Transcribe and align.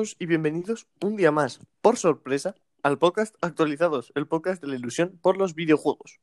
Y 0.00 0.24
bienvenidos 0.24 0.86
un 1.02 1.16
día 1.16 1.30
más, 1.30 1.60
por 1.82 1.98
sorpresa, 1.98 2.54
al 2.82 2.96
podcast 2.96 3.34
Actualizados, 3.42 4.12
el 4.14 4.26
podcast 4.26 4.62
de 4.62 4.68
la 4.68 4.76
ilusión 4.76 5.18
por 5.20 5.36
los 5.36 5.54
videojuegos. 5.54 6.20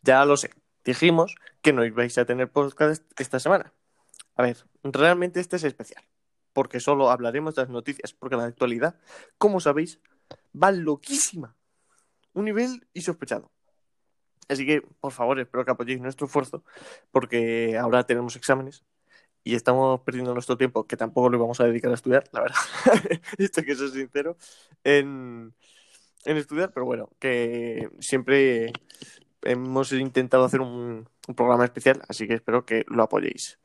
Ya 0.00 0.24
lo 0.24 0.38
sé, 0.38 0.50
dijimos 0.82 1.34
que 1.60 1.74
no 1.74 1.84
ibais 1.84 2.16
a 2.16 2.24
tener 2.24 2.50
podcast 2.50 3.04
esta 3.20 3.38
semana. 3.38 3.74
A 4.34 4.42
ver, 4.42 4.56
realmente 4.82 5.40
este 5.40 5.56
es 5.56 5.64
especial, 5.64 6.02
porque 6.54 6.80
solo 6.80 7.10
hablaremos 7.10 7.54
de 7.54 7.62
las 7.62 7.68
noticias, 7.68 8.14
porque 8.14 8.36
la 8.36 8.44
actualidad, 8.44 8.98
como 9.36 9.60
sabéis, 9.60 10.00
va 10.54 10.72
loquísima. 10.72 11.54
Un 12.32 12.46
nivel 12.46 12.88
insospechado. 12.94 13.50
Así 14.48 14.64
que, 14.64 14.80
por 14.80 15.12
favor, 15.12 15.38
espero 15.38 15.66
que 15.66 15.70
apoyéis 15.70 16.00
nuestro 16.00 16.28
esfuerzo, 16.28 16.64
porque 17.10 17.76
ahora 17.76 18.06
tenemos 18.06 18.36
exámenes 18.36 18.84
y 19.44 19.54
estamos 19.54 20.00
perdiendo 20.00 20.34
nuestro 20.34 20.56
tiempo, 20.56 20.86
que 20.86 20.96
tampoco 20.96 21.28
lo 21.30 21.38
vamos 21.38 21.60
a 21.60 21.64
dedicar 21.64 21.90
a 21.90 21.94
estudiar, 21.94 22.24
la 22.32 22.42
verdad. 22.42 22.56
Esto 23.38 23.62
que 23.62 23.74
ser 23.74 23.90
sincero, 23.90 24.36
en, 24.84 25.52
en 26.24 26.36
estudiar, 26.36 26.72
pero 26.72 26.86
bueno, 26.86 27.10
que 27.18 27.90
siempre 28.00 28.72
hemos 29.42 29.92
intentado 29.92 30.44
hacer 30.44 30.60
un, 30.60 31.08
programa 31.36 31.64
especial, 31.64 32.02
así 32.08 32.26
que 32.26 32.34
espero 32.34 32.64
que 32.64 32.84
lo 32.88 33.04
apoyéis. 33.04 33.58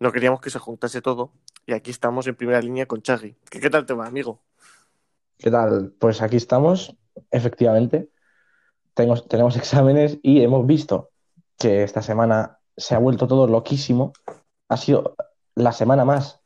No 0.00 0.10
queríamos 0.10 0.40
que 0.40 0.50
se 0.50 0.58
juntase 0.58 1.00
todo 1.00 1.32
y 1.64 1.72
aquí 1.72 1.92
estamos 1.92 2.26
en 2.26 2.34
primera 2.34 2.60
línea 2.60 2.86
con 2.86 3.02
Chagui. 3.02 3.36
¿Qué, 3.48 3.60
¿Qué, 3.60 3.70
tal 3.70 3.86
te 3.86 3.94
va, 3.94 4.06
amigo? 4.06 4.42
¿Qué 5.38 5.50
tal? 5.50 5.92
Pues 5.98 6.22
aquí 6.22 6.36
estamos, 6.36 6.96
efectivamente. 7.30 8.10
Tenemos 8.94 9.56
exámenes 9.56 10.18
y 10.22 10.42
hemos 10.42 10.66
visto 10.66 11.10
que 11.56 11.84
esta 11.84 12.02
semana 12.02 12.58
se 12.76 12.96
ha 12.96 12.98
vuelto 12.98 13.28
todo 13.28 13.46
loquísimo. 13.46 14.12
Ha 14.68 14.76
sido 14.76 15.14
la 15.54 15.72
semana 15.72 16.04
más 16.04 16.40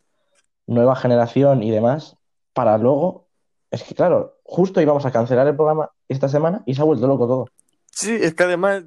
nueva 0.66 0.94
generación 0.96 1.62
y 1.62 1.70
demás, 1.70 2.16
para 2.52 2.78
luego, 2.78 3.28
es 3.70 3.82
que 3.82 3.94
claro, 3.94 4.38
justo 4.44 4.80
íbamos 4.80 5.06
a 5.06 5.10
cancelar 5.10 5.46
el 5.46 5.56
programa 5.56 5.90
esta 6.08 6.28
semana 6.28 6.62
y 6.66 6.74
se 6.74 6.82
ha 6.82 6.84
vuelto 6.84 7.06
loco 7.06 7.26
todo. 7.26 7.46
Sí, 7.90 8.16
es 8.20 8.34
que 8.34 8.44
además, 8.44 8.84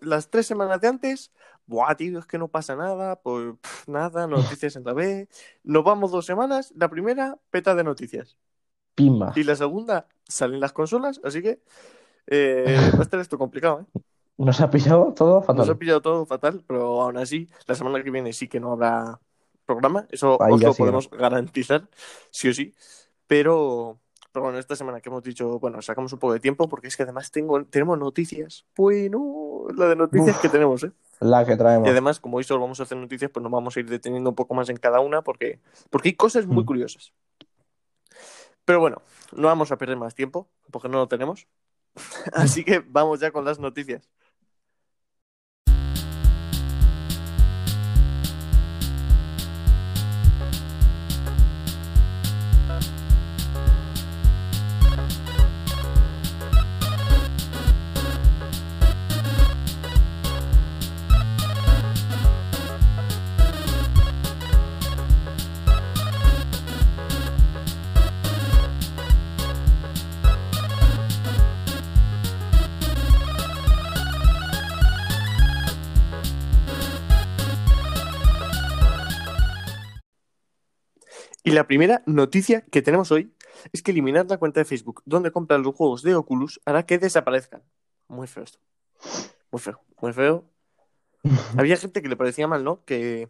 las 0.00 0.30
tres 0.30 0.46
semanas 0.46 0.80
de 0.80 0.88
antes, 0.88 1.32
buah, 1.66 1.94
tío, 1.94 2.18
es 2.18 2.26
que 2.26 2.38
no 2.38 2.48
pasa 2.48 2.74
nada, 2.74 3.16
pues 3.16 3.54
pff, 3.60 3.88
nada, 3.88 4.26
noticias 4.58 4.76
en 4.76 4.84
la 4.84 4.94
B. 4.94 5.28
Nos 5.62 5.84
vamos 5.84 6.10
dos 6.10 6.26
semanas, 6.26 6.72
la 6.76 6.88
primera, 6.88 7.38
peta 7.50 7.74
de 7.74 7.84
noticias. 7.84 8.36
Pimba. 8.94 9.32
Y 9.36 9.44
la 9.44 9.56
segunda, 9.56 10.06
salen 10.24 10.60
las 10.60 10.72
consolas, 10.72 11.20
así 11.24 11.42
que 11.42 11.62
eh, 12.26 12.64
va 12.94 13.00
a 13.00 13.02
estar 13.02 13.20
esto 13.20 13.38
complicado, 13.38 13.82
¿eh? 13.82 14.00
Nos 14.38 14.60
ha 14.60 14.70
pillado 14.70 15.12
todo 15.12 15.40
fatal. 15.42 15.58
Nos 15.58 15.68
ha 15.68 15.78
pillado 15.78 16.00
todo 16.00 16.26
fatal, 16.26 16.64
pero 16.66 17.02
aún 17.02 17.18
así, 17.18 17.48
la 17.66 17.74
semana 17.74 18.02
que 18.02 18.10
viene 18.10 18.32
sí 18.32 18.48
que 18.48 18.58
no 18.58 18.72
habrá 18.72 19.20
programa, 19.66 20.06
eso 20.10 20.36
os 20.38 20.60
lo 20.60 20.72
sí, 20.72 20.78
podemos 20.78 21.10
garantizar, 21.10 21.88
sí 22.30 22.48
o 22.48 22.54
sí. 22.54 22.74
Pero, 23.26 23.98
pero 24.32 24.44
bueno, 24.44 24.58
esta 24.58 24.76
semana 24.76 25.00
que 25.00 25.08
hemos 25.08 25.22
dicho, 25.22 25.58
bueno, 25.58 25.80
sacamos 25.82 26.12
un 26.12 26.18
poco 26.18 26.34
de 26.34 26.40
tiempo 26.40 26.68
porque 26.68 26.88
es 26.88 26.96
que 26.96 27.02
además 27.04 27.30
tengo, 27.30 27.64
tenemos 27.64 27.98
noticias. 27.98 28.66
Bueno, 28.76 29.66
la 29.74 29.88
de 29.88 29.96
noticias 29.96 30.36
Uf. 30.36 30.42
que 30.42 30.48
tenemos, 30.48 30.84
¿eh? 30.84 30.92
La 31.20 31.44
que 31.46 31.56
traemos. 31.56 31.86
Y 31.86 31.90
además, 31.90 32.18
como 32.20 32.38
hoy 32.38 32.44
solo 32.44 32.60
vamos 32.60 32.80
a 32.80 32.82
hacer 32.82 32.98
noticias, 32.98 33.30
pues 33.30 33.42
nos 33.42 33.52
vamos 33.52 33.76
a 33.76 33.80
ir 33.80 33.88
deteniendo 33.88 34.30
un 34.30 34.36
poco 34.36 34.54
más 34.54 34.68
en 34.68 34.76
cada 34.76 35.00
una 35.00 35.22
porque, 35.22 35.60
porque 35.90 36.10
hay 36.10 36.14
cosas 36.14 36.46
muy 36.46 36.64
Mm. 36.64 36.66
curiosas. 36.66 37.12
Pero 38.64 38.80
bueno, 38.80 39.02
no 39.32 39.48
vamos 39.48 39.72
a 39.72 39.78
perder 39.78 39.96
más 39.96 40.14
tiempo 40.14 40.48
porque 40.70 40.88
no 40.88 40.98
lo 40.98 41.08
tenemos. 41.08 41.46
Así 42.32 42.64
que 42.64 42.80
vamos 42.80 43.20
ya 43.20 43.30
con 43.30 43.44
las 43.44 43.58
noticias. 43.58 44.08
Y 81.52 81.54
la 81.54 81.66
primera 81.66 82.02
noticia 82.06 82.62
que 82.62 82.80
tenemos 82.80 83.12
hoy 83.12 83.30
es 83.74 83.82
que 83.82 83.90
eliminar 83.90 84.24
la 84.26 84.38
cuenta 84.38 84.60
de 84.60 84.64
Facebook 84.64 85.02
donde 85.04 85.30
compran 85.30 85.62
los 85.62 85.74
juegos 85.74 86.02
de 86.02 86.14
Oculus 86.14 86.58
hará 86.64 86.86
que 86.86 86.96
desaparezcan. 86.96 87.62
Muy 88.08 88.26
feo 88.26 88.42
esto. 88.44 88.58
Muy 89.50 89.60
feo, 89.60 89.78
muy 90.00 90.14
feo. 90.14 90.46
Había 91.58 91.76
gente 91.76 92.00
que 92.00 92.08
le 92.08 92.16
parecía 92.16 92.48
mal, 92.48 92.64
¿no? 92.64 92.82
Que 92.86 93.28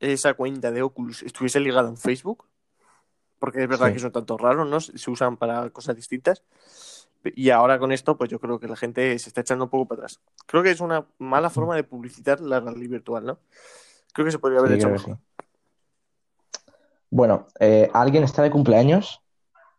esa 0.00 0.32
cuenta 0.32 0.70
de 0.70 0.80
Oculus 0.80 1.22
estuviese 1.22 1.60
ligada 1.60 1.86
en 1.90 1.98
Facebook. 1.98 2.46
Porque 3.38 3.62
es 3.64 3.68
verdad 3.68 3.88
Sí. 3.88 3.92
que 3.92 3.98
son 3.98 4.12
tanto 4.12 4.38
raros, 4.38 4.66
¿no? 4.66 4.80
Se 4.80 5.10
usan 5.10 5.36
para 5.36 5.68
cosas 5.68 5.96
distintas. 5.96 6.42
Y 7.24 7.50
ahora 7.50 7.78
con 7.78 7.92
esto, 7.92 8.16
pues 8.16 8.30
yo 8.30 8.40
creo 8.40 8.58
que 8.58 8.68
la 8.68 8.76
gente 8.76 9.18
se 9.18 9.28
está 9.28 9.42
echando 9.42 9.64
un 9.64 9.70
poco 9.70 9.86
para 9.86 10.04
atrás. 10.04 10.18
Creo 10.46 10.62
que 10.62 10.70
es 10.70 10.80
una 10.80 11.06
mala 11.18 11.50
forma 11.50 11.76
de 11.76 11.84
publicitar 11.84 12.40
la 12.40 12.60
realidad 12.60 12.90
virtual, 12.92 13.26
¿no? 13.26 13.38
Creo 14.14 14.24
que 14.24 14.32
se 14.32 14.38
podría 14.38 14.60
haber 14.60 14.70
Sí, 14.72 14.78
hecho 14.78 14.88
mejor. 14.88 15.16
sí. 15.16 15.20
Bueno, 17.14 17.46
eh, 17.60 17.88
alguien 17.94 18.24
está 18.24 18.42
de 18.42 18.50
cumpleaños 18.50 19.22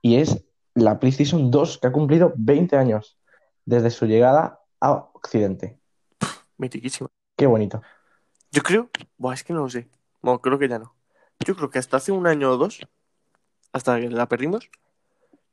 y 0.01 0.15
es 0.21 0.45
la 0.73 1.01
PlayStation 1.01 1.51
2 1.51 1.79
que 1.79 1.87
ha 1.87 1.91
cumplido 1.91 2.31
20 2.37 2.77
años 2.77 3.17
desde 3.65 3.89
su 3.89 4.05
llegada 4.05 4.61
a 4.79 4.93
Occidente. 5.11 5.77
Mitiquísima. 6.57 7.09
Qué 7.35 7.45
bonito. 7.45 7.81
Yo 8.51 8.63
creo, 8.63 8.89
buah, 9.17 9.33
es 9.33 9.43
que 9.43 9.51
no 9.51 9.63
lo 9.63 9.69
sé. 9.69 9.89
Bueno, 10.21 10.39
creo 10.39 10.57
que 10.57 10.69
ya 10.69 10.79
no. 10.79 10.95
Yo 11.45 11.57
creo 11.57 11.69
que 11.69 11.77
hasta 11.77 11.97
hace 11.97 12.13
un 12.13 12.25
año 12.25 12.51
o 12.51 12.55
dos, 12.55 12.79
hasta 13.73 13.99
que 13.99 14.09
la 14.09 14.29
perdimos, 14.29 14.69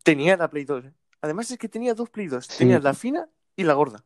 tenía 0.05 0.37
la 0.37 0.51
Play 0.51 0.65
2. 0.65 0.85
¿eh? 0.85 0.93
Además 1.21 1.51
es 1.51 1.59
que 1.59 1.69
tenía 1.69 1.95
dos 1.95 2.11
Play 2.11 2.29
2. 2.29 2.47
Sí. 2.47 2.59
Tenía 2.59 2.79
la 2.79 2.95
fina 2.95 3.29
y 3.57 3.65
la 3.65 3.75
gorda. 3.75 4.05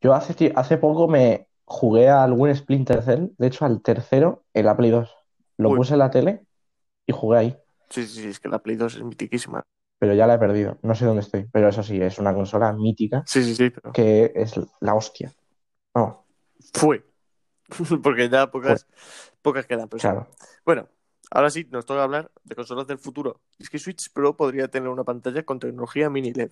Yo 0.00 0.14
hace, 0.14 0.54
hace 0.56 0.78
poco 0.78 1.06
me 1.06 1.48
jugué 1.66 2.08
a 2.08 2.24
algún 2.24 2.54
Splinter 2.56 3.02
Cell, 3.02 3.26
de 3.36 3.46
hecho 3.46 3.66
al 3.66 3.82
tercero 3.82 4.44
en 4.54 4.64
la 4.64 4.74
Play 4.74 4.90
2. 4.90 5.14
Lo 5.58 5.68
Uy. 5.68 5.76
puse 5.76 5.92
en 5.92 5.98
la 5.98 6.10
tele 6.10 6.46
y 7.06 7.12
jugué 7.12 7.38
ahí, 7.38 7.58
Sí, 7.90 8.06
sí, 8.06 8.22
sí, 8.22 8.28
es 8.28 8.40
que 8.40 8.48
la 8.48 8.58
Play 8.60 8.76
2 8.76 8.94
es 8.96 9.02
mitiquísima. 9.02 9.62
pero 9.98 10.14
ya 10.14 10.26
la 10.26 10.34
he 10.34 10.38
perdido. 10.38 10.78
No 10.82 10.94
sé 10.94 11.04
dónde 11.04 11.20
estoy, 11.22 11.44
pero 11.52 11.68
eso 11.68 11.82
sí, 11.82 12.00
es 12.00 12.18
una 12.18 12.32
consola 12.34 12.72
mítica 12.72 13.22
Sí, 13.26 13.42
sí, 13.44 13.54
sí, 13.54 13.70
pero 13.70 13.92
que 13.92 14.32
es 14.34 14.54
la 14.80 14.94
hostia. 14.94 15.32
Vamos, 15.94 16.16
fue. 16.72 17.04
Porque 18.02 18.28
ya 18.28 18.50
pocas, 18.50 18.86
pocas 19.42 19.66
quedan. 19.66 19.88
Pero 19.88 19.98
sí. 19.98 20.02
claro. 20.02 20.26
Bueno, 20.64 20.88
ahora 21.30 21.50
sí, 21.50 21.66
nos 21.70 21.84
toca 21.86 22.02
hablar 22.02 22.30
de 22.44 22.54
consolas 22.54 22.86
del 22.86 22.98
futuro. 22.98 23.40
Es 23.58 23.68
que 23.70 23.78
Switch 23.78 24.12
Pro 24.12 24.36
podría 24.36 24.68
tener 24.68 24.88
una 24.88 25.04
pantalla 25.04 25.42
con 25.44 25.58
tecnología 25.58 26.08
mini 26.10 26.32
LED. 26.32 26.50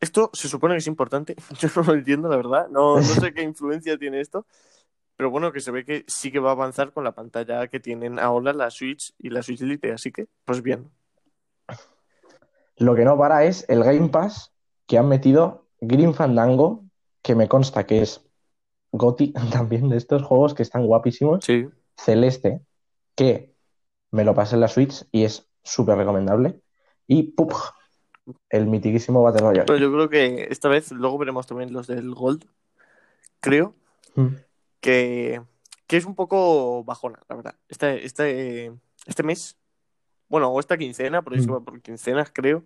Esto 0.00 0.30
se 0.32 0.48
supone 0.48 0.74
que 0.74 0.78
es 0.78 0.86
importante. 0.86 1.34
Yo 1.58 1.68
no 1.74 1.82
lo 1.82 1.94
entiendo, 1.94 2.28
la 2.28 2.36
verdad. 2.36 2.68
No, 2.68 2.96
no 2.96 3.02
sé 3.02 3.32
qué 3.34 3.42
influencia 3.42 3.98
tiene 3.98 4.20
esto. 4.20 4.46
Pero 5.18 5.30
bueno, 5.32 5.50
que 5.50 5.58
se 5.58 5.72
ve 5.72 5.84
que 5.84 6.04
sí 6.06 6.30
que 6.30 6.38
va 6.38 6.50
a 6.50 6.52
avanzar 6.52 6.92
con 6.92 7.02
la 7.02 7.10
pantalla 7.10 7.66
que 7.66 7.80
tienen 7.80 8.20
ahora 8.20 8.52
la 8.52 8.70
Switch 8.70 9.12
y 9.18 9.30
la 9.30 9.42
Switch 9.42 9.60
Lite. 9.62 9.90
Así 9.90 10.12
que, 10.12 10.28
pues 10.44 10.62
bien. 10.62 10.92
Lo 12.76 12.94
que 12.94 13.04
no 13.04 13.18
para 13.18 13.44
es 13.44 13.68
el 13.68 13.82
Game 13.82 14.10
Pass 14.10 14.52
que 14.86 14.96
han 14.96 15.08
metido 15.08 15.66
Green 15.80 16.14
Fandango, 16.14 16.84
que 17.20 17.34
me 17.34 17.48
consta 17.48 17.84
que 17.84 18.00
es 18.02 18.24
GOTY 18.92 19.32
también 19.52 19.88
de 19.88 19.96
estos 19.96 20.22
juegos 20.22 20.54
que 20.54 20.62
están 20.62 20.86
guapísimos. 20.86 21.44
Sí. 21.44 21.68
Celeste, 21.96 22.60
que 23.16 23.56
me 24.12 24.22
lo 24.22 24.36
pasé 24.36 24.54
en 24.54 24.60
la 24.60 24.68
Switch 24.68 25.04
y 25.10 25.24
es 25.24 25.50
súper 25.64 25.96
recomendable. 25.96 26.60
Y 27.08 27.24
PUBG, 27.24 27.56
el 28.50 28.66
mitiquísimo 28.68 29.24
Battle 29.24 29.40
Royale. 29.40 29.66
Pero 29.66 29.78
yo 29.80 29.92
creo 29.92 30.08
que 30.08 30.46
esta 30.48 30.68
vez, 30.68 30.92
luego 30.92 31.18
veremos 31.18 31.48
también 31.48 31.72
los 31.72 31.88
del 31.88 32.14
Gold. 32.14 32.44
Creo 33.40 33.74
Mm. 34.18 34.34
Que, 34.80 35.42
que 35.86 35.96
es 35.96 36.04
un 36.04 36.14
poco 36.14 36.84
bajona, 36.84 37.20
la 37.28 37.36
verdad. 37.36 37.54
Este, 37.68 38.04
este, 38.04 38.72
este 39.06 39.22
mes, 39.22 39.56
bueno, 40.28 40.48
o 40.48 40.60
esta 40.60 40.76
quincena, 40.78 41.22
porque 41.22 41.38
es 41.40 41.46
que 41.46 41.52
Mm. 41.52 41.54
va 41.54 41.60
por 41.60 41.80
quincenas, 41.82 42.30
creo. 42.32 42.64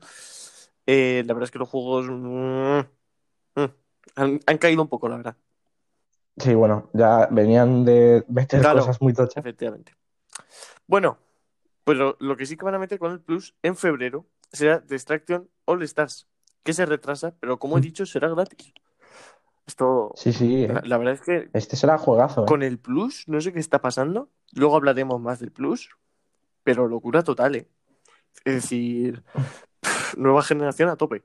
eh, 0.87 1.23
la 1.27 1.35
verdad 1.35 1.45
es 1.45 1.51
que 1.53 1.59
los 1.61 1.69
juegos 1.69 2.07
mm, 2.09 2.81
mm, 3.61 3.71
han, 4.17 4.41
han 4.47 4.59
caído 4.59 4.83
un 4.83 4.89
poco, 4.89 5.09
la 5.09 5.17
verdad. 5.17 5.37
Sí, 6.39 6.55
bueno, 6.55 6.91
ya 6.93 7.29
venían 7.31 7.85
de 7.85 8.25
meter 8.29 8.61
Claro. 8.61 8.81
cosas 8.81 9.01
muy 9.01 9.13
tochas. 9.13 9.37
Efectivamente. 9.37 9.93
Bueno, 10.87 11.19
pues 11.85 11.99
lo, 11.99 12.17
lo 12.21 12.37
que 12.37 12.47
sí 12.47 12.57
que 12.57 12.65
van 12.65 12.75
a 12.75 12.79
meter 12.79 12.99
con 12.99 13.13
el 13.13 13.21
Plus 13.21 13.55
en 13.63 13.77
febrero 13.77 14.27
será 14.53 14.81
Distraction 14.81 15.49
All 15.67 15.83
Stars, 15.83 16.27
que 16.65 16.73
se 16.73 16.87
retrasa, 16.87 17.35
pero 17.39 17.59
como 17.59 17.77
he 17.77 17.81
Mm. 17.81 17.83
dicho, 17.83 18.07
será 18.07 18.29
gratis. 18.29 18.73
Esto, 19.67 20.13
Sí, 20.17 20.33
sí, 20.33 20.67
la, 20.67 20.79
eh. 20.79 20.83
la 20.85 20.99
verdad 20.99 21.15
es 21.15 21.21
que 21.21 21.49
Este 21.53 21.77
será 21.77 21.99
juegazo, 21.99 22.43
eh. 22.43 22.47
con 22.47 22.63
el 22.63 22.79
Plus, 22.79 23.29
no 23.29 23.41
sé 23.41 23.53
qué 23.53 23.61
está 23.61 23.81
pasando. 23.81 24.29
Luego 24.55 24.77
hablaremos 24.77 25.21
más 25.21 25.39
del 25.39 25.53
Plus, 25.53 25.91
pero 26.65 26.89
locura 26.89 27.23
total, 27.23 27.57
¿eh? 27.57 27.69
Es 28.45 28.55
decir, 28.55 29.23
nueva 30.17 30.43
generación 30.43 30.89
a 30.89 30.97
tope. 30.97 31.23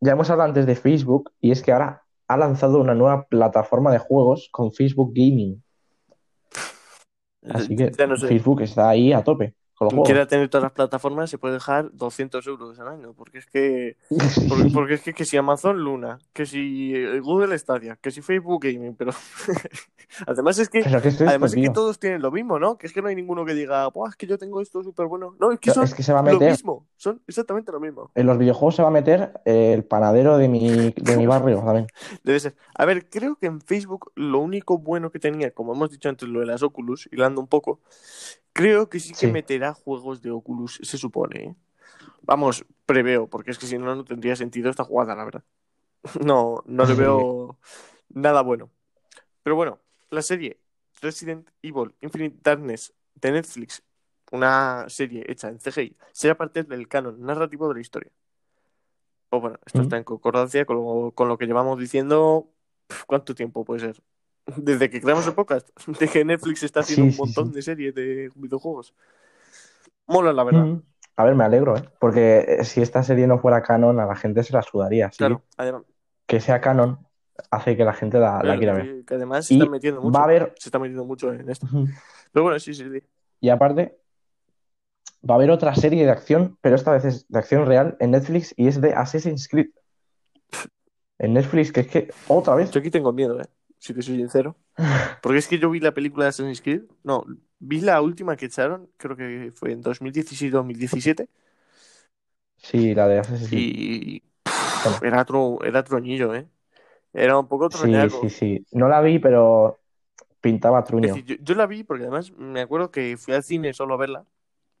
Ya 0.00 0.12
hemos 0.12 0.30
hablado 0.30 0.48
antes 0.48 0.66
de 0.66 0.76
Facebook 0.76 1.32
y 1.40 1.50
es 1.50 1.62
que 1.62 1.72
ahora 1.72 2.04
ha 2.28 2.36
lanzado 2.36 2.80
una 2.80 2.94
nueva 2.94 3.26
plataforma 3.26 3.92
de 3.92 3.98
juegos 3.98 4.48
con 4.52 4.72
Facebook 4.72 5.12
Gaming. 5.14 5.62
Así 7.48 7.76
que 7.76 7.90
Ya 7.96 8.06
no 8.06 8.16
sé. 8.16 8.28
Facebook 8.28 8.62
está 8.62 8.88
ahí 8.88 9.12
a 9.12 9.22
tope 9.22 9.54
con 9.78 9.86
los 9.86 9.94
Quien 9.94 10.02
quiera 10.04 10.26
tener 10.26 10.48
todas 10.48 10.64
las 10.64 10.72
plataformas 10.72 11.30
se 11.30 11.38
puede 11.38 11.54
dejar 11.54 11.90
200 11.92 12.46
euros 12.48 12.78
al 12.80 12.88
año, 12.88 13.14
porque 13.14 13.38
es 13.38 13.46
que 13.46 13.96
porque, 14.48 14.70
porque 14.74 14.94
es 14.94 15.02
que, 15.02 15.14
que 15.14 15.24
si 15.24 15.36
Amazon 15.36 15.78
Luna, 15.82 16.18
que 16.32 16.46
si 16.46 16.92
eh, 16.94 17.20
Google 17.20 17.56
Stadia, 17.58 17.96
que 18.00 18.10
si 18.10 18.20
Facebook 18.22 18.62
Gaming, 18.64 18.94
pero 18.96 19.12
además 20.26 20.58
es 20.58 20.68
que 20.68 20.82
Pero 20.82 21.00
¿qué 21.02 21.08
es 21.08 21.14
esto, 21.14 21.28
además 21.28 21.52
es 21.52 21.54
que 21.56 21.60
tío? 21.62 21.72
todos 21.72 21.98
tienen 21.98 22.22
lo 22.22 22.30
mismo, 22.30 22.58
¿no? 22.58 22.76
Que 22.78 22.86
es 22.86 22.92
que 22.92 23.02
no 23.02 23.08
hay 23.08 23.14
ninguno 23.14 23.44
que 23.44 23.54
diga, 23.54 23.86
Buah, 23.88 24.10
es 24.10 24.16
que 24.16 24.26
yo 24.26 24.38
tengo 24.38 24.60
esto 24.60 24.82
súper 24.82 25.06
bueno. 25.06 25.36
No, 25.38 25.52
es 25.52 25.60
que 25.60 25.70
Pero 25.70 25.74
son 25.74 25.84
es 25.84 25.94
que 25.94 26.02
se 26.02 26.12
va 26.12 26.20
a 26.20 26.22
lo 26.22 26.32
meter, 26.32 26.50
mismo, 26.50 26.86
son 26.96 27.22
exactamente 27.26 27.70
lo 27.72 27.80
mismo. 27.80 28.10
en 28.14 28.26
los 28.26 28.38
videojuegos 28.38 28.76
se 28.76 28.82
va 28.82 28.88
a 28.88 28.92
meter 28.92 29.32
eh, 29.44 29.72
el 29.74 29.84
panadero 29.84 30.38
de 30.38 30.48
mi, 30.48 30.92
de 30.92 31.16
mi 31.16 31.26
barrio 31.26 31.62
también. 31.64 31.86
Debe 32.24 32.40
ser. 32.40 32.56
A 32.74 32.84
ver, 32.84 33.08
creo 33.08 33.36
que 33.36 33.46
en 33.46 33.60
Facebook 33.60 34.12
lo 34.14 34.40
único 34.40 34.78
bueno 34.78 35.10
que 35.10 35.18
tenía, 35.18 35.50
como 35.52 35.74
hemos 35.74 35.90
dicho 35.90 36.08
antes, 36.08 36.28
lo 36.28 36.40
de 36.40 36.46
las 36.46 36.62
Oculus, 36.62 37.08
hilando 37.12 37.40
un 37.40 37.46
poco, 37.48 37.80
creo 38.52 38.88
que 38.88 38.98
sí 39.00 39.10
que 39.12 39.26
Sí. 39.26 39.32
meterá 39.32 39.67
juegos 39.74 40.22
de 40.22 40.30
Oculus, 40.30 40.80
se 40.82 40.98
supone. 40.98 41.40
¿eh? 41.44 41.54
Vamos, 42.22 42.64
preveo, 42.86 43.26
porque 43.28 43.50
es 43.50 43.58
que 43.58 43.66
si 43.66 43.78
no, 43.78 43.94
no 43.94 44.04
tendría 44.04 44.36
sentido 44.36 44.70
esta 44.70 44.84
jugada, 44.84 45.14
la 45.14 45.24
verdad. 45.24 45.44
No, 46.24 46.62
no 46.66 46.84
le 46.84 46.94
veo 46.94 47.58
nada 48.10 48.42
bueno. 48.42 48.70
Pero 49.42 49.56
bueno, 49.56 49.80
la 50.10 50.22
serie 50.22 50.58
Resident 51.00 51.48
Evil 51.62 51.94
Infinite 52.00 52.38
Darkness 52.42 52.92
de 53.14 53.32
Netflix, 53.32 53.82
una 54.30 54.84
serie 54.88 55.24
hecha 55.28 55.48
en 55.48 55.58
CGI, 55.58 55.96
será 56.12 56.36
parte 56.36 56.62
del 56.62 56.86
canon 56.88 57.20
narrativo 57.20 57.68
de 57.68 57.74
la 57.74 57.80
historia. 57.80 58.12
Pues 59.28 59.42
bueno, 59.42 59.58
esto 59.66 59.80
Mm. 59.80 59.82
está 59.82 59.96
en 59.98 60.04
concordancia 60.04 60.64
con 60.64 60.76
lo, 60.76 61.10
con 61.12 61.28
lo 61.28 61.36
que 61.36 61.46
llevamos 61.46 61.78
diciendo. 61.78 62.48
¿Cuánto 63.06 63.34
tiempo 63.34 63.64
puede 63.64 63.80
ser? 63.80 64.02
Desde 64.56 64.88
que 64.88 65.00
creamos 65.00 65.26
el 65.26 65.34
podcast, 65.34 65.68
de 66.00 66.08
que 66.08 66.24
Netflix 66.24 66.62
está 66.62 66.80
haciendo 66.80 67.02
Sí, 67.02 67.08
un 67.08 67.12
sí, 67.12 67.18
montón 67.18 67.48
sí. 67.48 67.54
de 67.56 67.62
series 67.62 67.94
de 67.94 68.30
videojuegos. 68.34 68.94
Mola, 70.08 70.32
la 70.32 70.44
verdad. 70.44 70.64
Mm. 70.64 70.82
A 71.16 71.24
ver, 71.24 71.34
me 71.34 71.44
alegro, 71.44 71.76
¿eh? 71.76 71.82
Porque 72.00 72.44
eh, 72.60 72.64
si 72.64 72.80
esta 72.80 73.02
serie 73.02 73.26
no 73.26 73.38
fuera 73.38 73.62
canon, 73.62 73.98
a 74.00 74.06
la 74.06 74.16
gente 74.16 74.42
se 74.42 74.52
la 74.52 74.62
sudaría. 74.62 75.10
Claro, 75.10 75.42
además, 75.56 75.82
que 76.26 76.40
sea 76.40 76.60
canon 76.60 76.98
hace 77.50 77.76
que 77.76 77.84
la 77.84 77.92
gente 77.92 78.18
la, 78.18 78.40
quiera 78.58 78.72
ver. 78.74 79.04
que- 79.04 79.14
además 79.14 79.46
se 79.46 79.54
Y 79.54 79.58
está 79.58 79.70
metiendo 79.70 80.00
mucho. 80.00 80.12
va 80.14 80.20
a 80.20 80.24
haber, 80.24 80.54
Se 80.58 80.68
está 80.68 80.78
metiendo 80.78 81.04
mucho 81.04 81.32
en 81.32 81.48
esto. 81.48 81.66
Pero 82.32 82.42
bueno, 82.44 82.58
sí, 82.58 82.72
sí, 82.74 82.84
sí. 82.90 83.02
y 83.40 83.48
aparte, 83.48 83.98
va 85.28 85.34
a 85.34 85.36
haber 85.36 85.50
otra 85.50 85.74
serie 85.74 86.04
de 86.04 86.10
acción, 86.10 86.56
pero 86.60 86.76
esta 86.76 86.92
vez 86.92 87.04
es 87.04 87.28
de 87.28 87.38
acción 87.38 87.66
real 87.66 87.96
en 88.00 88.12
Netflix 88.12 88.54
y 88.56 88.68
es 88.68 88.80
de 88.80 88.92
Assassin's 88.94 89.48
Creed. 89.48 89.70
En 91.18 91.34
Netflix, 91.34 91.72
que 91.72 91.80
es 91.80 91.86
que 91.88 92.10
otra 92.28 92.54
vez. 92.54 92.70
Yo 92.70 92.78
aquí 92.80 92.90
tengo 92.90 93.12
miedo, 93.12 93.40
¿eh? 93.40 93.46
Si 93.78 93.92
te 93.92 94.02
soy 94.02 94.16
sincero. 94.16 94.56
Porque 95.22 95.38
es 95.38 95.48
que 95.48 95.58
yo 95.58 95.68
vi 95.70 95.80
la 95.80 95.92
película 95.92 96.24
de 96.26 96.28
Assassin's 96.30 96.60
Creed. 96.62 96.82
No, 97.02 97.24
vi 97.60 97.80
la 97.80 98.00
última 98.02 98.36
que 98.36 98.46
echaron, 98.46 98.90
creo 98.96 99.16
que 99.16 99.52
fue 99.54 99.72
en 99.72 99.80
2016-2017. 99.82 101.28
Sí, 102.56 102.94
la 102.94 103.08
de 103.08 103.20
Creed. 103.20 103.48
Y 103.50 104.22
era, 105.02 105.24
tro, 105.24 105.58
era 105.64 105.84
troñillo, 105.84 106.34
¿eh? 106.34 106.48
Era 107.14 107.38
un 107.38 107.48
poco 107.48 107.70
Sí, 107.70 108.10
troñaco. 108.10 108.10
sí, 108.10 108.30
sí. 108.30 108.66
No 108.72 108.88
la 108.88 109.00
vi, 109.00 109.18
pero 109.18 109.80
pintaba 110.40 110.84
truño. 110.84 111.22
decir, 111.22 111.24
yo, 111.24 111.36
yo 111.40 111.54
la 111.54 111.66
vi 111.66 111.84
porque 111.84 112.04
además 112.04 112.32
me 112.32 112.60
acuerdo 112.60 112.90
que 112.90 113.16
fui 113.16 113.34
al 113.34 113.42
cine 113.44 113.72
solo 113.74 113.94
a 113.94 113.96
verla. 113.98 114.26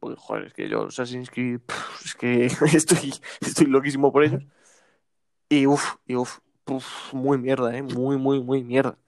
Porque, 0.00 0.16
joder, 0.20 0.44
es 0.46 0.54
que 0.54 0.68
yo 0.68 0.86
Assassin's 0.86 1.30
Creed, 1.30 1.60
pff, 1.60 2.04
es 2.06 2.14
que 2.14 2.46
estoy, 2.76 3.14
estoy 3.40 3.66
loquísimo 3.66 4.12
por 4.12 4.24
ellos. 4.24 4.44
Y 5.48 5.66
uff, 5.66 5.96
y 6.06 6.14
uff, 6.16 6.38
uf, 6.66 7.12
muy 7.14 7.38
mierda, 7.38 7.74
¿eh? 7.76 7.82
Muy, 7.82 8.16
muy, 8.18 8.42
muy 8.42 8.62
mierda. 8.64 8.98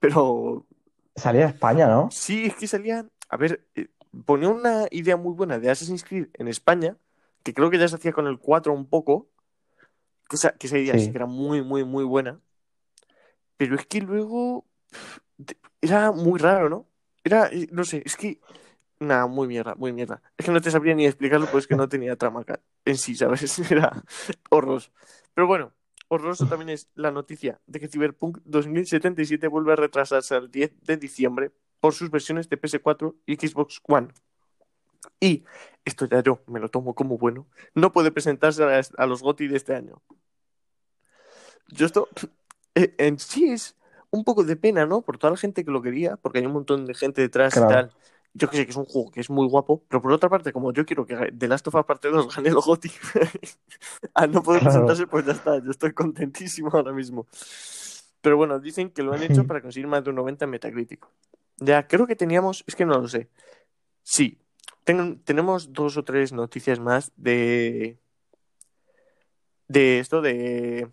Pero 0.00 0.66
Salía 1.16 1.46
a 1.46 1.48
España, 1.48 1.86
¿no? 1.86 2.10
sí, 2.10 2.46
es 2.46 2.54
que 2.56 2.66
salía, 2.68 3.06
a 3.28 3.36
ver, 3.36 3.66
eh, 3.74 3.88
ponía 4.26 4.48
una 4.48 4.86
idea 4.90 5.16
muy 5.16 5.34
buena 5.34 5.58
de 5.58 5.70
Assassin's 5.70 6.04
Creed 6.04 6.28
en 6.34 6.48
España, 6.48 6.96
que 7.42 7.54
creo 7.54 7.70
que 7.70 7.78
ya 7.78 7.88
se 7.88 7.96
hacía 7.96 8.12
con 8.12 8.26
el 8.26 8.38
4 8.38 8.72
un 8.72 8.86
poco, 8.88 9.28
que 10.28 10.36
esa, 10.36 10.52
que 10.52 10.66
esa 10.66 10.78
idea 10.78 10.98
sí 10.98 11.06
Sí. 11.06 11.12
que 11.12 11.18
era 11.18 11.26
muy, 11.26 11.62
muy, 11.62 11.84
muy 11.84 12.04
buena. 12.04 12.40
Pero 13.56 13.76
es 13.76 13.86
que 13.86 14.00
luego 14.00 14.66
de- 15.38 15.58
era 15.80 16.12
muy 16.12 16.38
raro, 16.40 16.68
¿no? 16.68 16.88
Era, 17.24 17.48
eh, 17.48 17.68
no 17.72 17.84
sé, 17.84 18.02
es 18.04 18.16
que, 18.16 18.40
nada, 19.00 19.26
muy 19.26 19.48
mierda, 19.48 19.74
muy 19.76 19.92
mierda. 19.92 20.22
Es 20.38 20.46
que 20.46 20.52
no 20.52 20.60
te 20.60 20.70
sabría 20.70 20.94
ni 20.94 21.06
explicarlo, 21.06 21.46
pues 21.50 21.64
es 21.64 21.68
que 21.68 21.76
no 21.76 21.88
tenía 21.88 22.16
trama 22.16 22.44
en 22.84 22.98
sí, 22.98 23.14
¿sabes? 23.16 23.58
Era 23.72 23.92
horroroso. 24.50 24.92
Pero 25.34 25.46
bueno, 25.46 25.72
horroroso 26.14 26.46
también 26.46 26.70
es 26.70 26.88
la 26.94 27.10
noticia 27.10 27.60
de 27.66 27.80
que 27.80 27.88
Cyberpunk 27.88 28.38
2077 28.44 29.46
vuelve 29.48 29.72
a 29.72 29.76
retrasarse 29.76 30.34
al 30.34 30.50
10 30.50 30.80
de 30.82 30.96
diciembre 30.96 31.52
por 31.80 31.94
sus 31.94 32.10
versiones 32.10 32.48
de 32.48 32.60
PS4 32.60 33.14
y 33.26 33.36
Xbox 33.36 33.80
One. 33.86 34.08
Y, 35.20 35.44
esto 35.84 36.06
ya 36.06 36.22
yo 36.22 36.42
me 36.46 36.60
lo 36.60 36.70
tomo 36.70 36.94
como 36.94 37.18
bueno, 37.18 37.46
no 37.74 37.92
puede 37.92 38.10
presentarse 38.10 38.64
a, 38.64 38.80
a 38.96 39.06
los 39.06 39.22
GOTY 39.22 39.48
de 39.48 39.56
este 39.56 39.74
año. 39.74 40.02
Yo 41.68 41.86
esto 41.86 42.08
eh, 42.74 42.94
en 42.98 43.18
sí 43.18 43.50
es 43.50 43.76
un 44.10 44.24
poco 44.24 44.44
de 44.44 44.56
pena, 44.56 44.86
¿no? 44.86 45.02
Por 45.02 45.18
toda 45.18 45.32
la 45.32 45.36
gente 45.36 45.64
que 45.64 45.70
lo 45.70 45.82
quería, 45.82 46.16
porque 46.16 46.38
hay 46.38 46.46
un 46.46 46.52
montón 46.52 46.86
de 46.86 46.94
gente 46.94 47.20
detrás 47.20 47.56
y 47.56 47.60
tal. 47.60 47.90
Yo 48.36 48.50
que 48.50 48.56
sé 48.56 48.64
que 48.66 48.72
es 48.72 48.76
un 48.76 48.84
juego 48.84 49.12
que 49.12 49.20
es 49.20 49.30
muy 49.30 49.46
guapo, 49.46 49.84
pero 49.88 50.02
por 50.02 50.12
otra 50.12 50.28
parte, 50.28 50.52
como 50.52 50.72
yo 50.72 50.84
quiero 50.84 51.06
que 51.06 51.14
The 51.32 51.46
Last 51.46 51.68
of 51.68 51.74
Us 51.76 51.84
Parte 51.84 52.08
2 52.08 52.34
gane 52.34 52.48
el 52.48 52.56
GOTY, 52.56 52.90
al 54.14 54.32
no 54.32 54.42
poder 54.42 54.60
Claro. 54.60 54.74
presentarse, 54.74 55.06
pues 55.06 55.24
ya 55.24 55.32
está, 55.32 55.58
yo 55.62 55.70
estoy 55.70 55.92
contentísimo 55.92 56.68
ahora 56.72 56.92
mismo. 56.92 57.26
Pero 58.20 58.36
bueno, 58.36 58.58
dicen 58.58 58.90
que 58.90 59.02
lo 59.04 59.12
han 59.12 59.22
hecho 59.22 59.46
para 59.46 59.62
conseguir 59.62 59.86
más 59.86 60.02
de 60.02 60.10
un 60.10 60.16
90 60.16 60.46
en 60.46 60.50
Metacritic. 60.50 61.06
Ya, 61.58 61.86
creo 61.86 62.06
que 62.08 62.16
teníamos, 62.16 62.64
es 62.66 62.74
que 62.74 62.84
no 62.84 62.98
lo 62.98 63.06
sé. 63.06 63.28
Sí, 64.02 64.38
ten- 64.82 65.20
tenemos 65.20 65.72
dos 65.72 65.96
o 65.96 66.02
tres 66.04 66.32
noticias 66.32 66.80
más 66.80 67.12
de 67.16 67.98
de 69.68 69.98
esto 70.00 70.20
de 70.22 70.88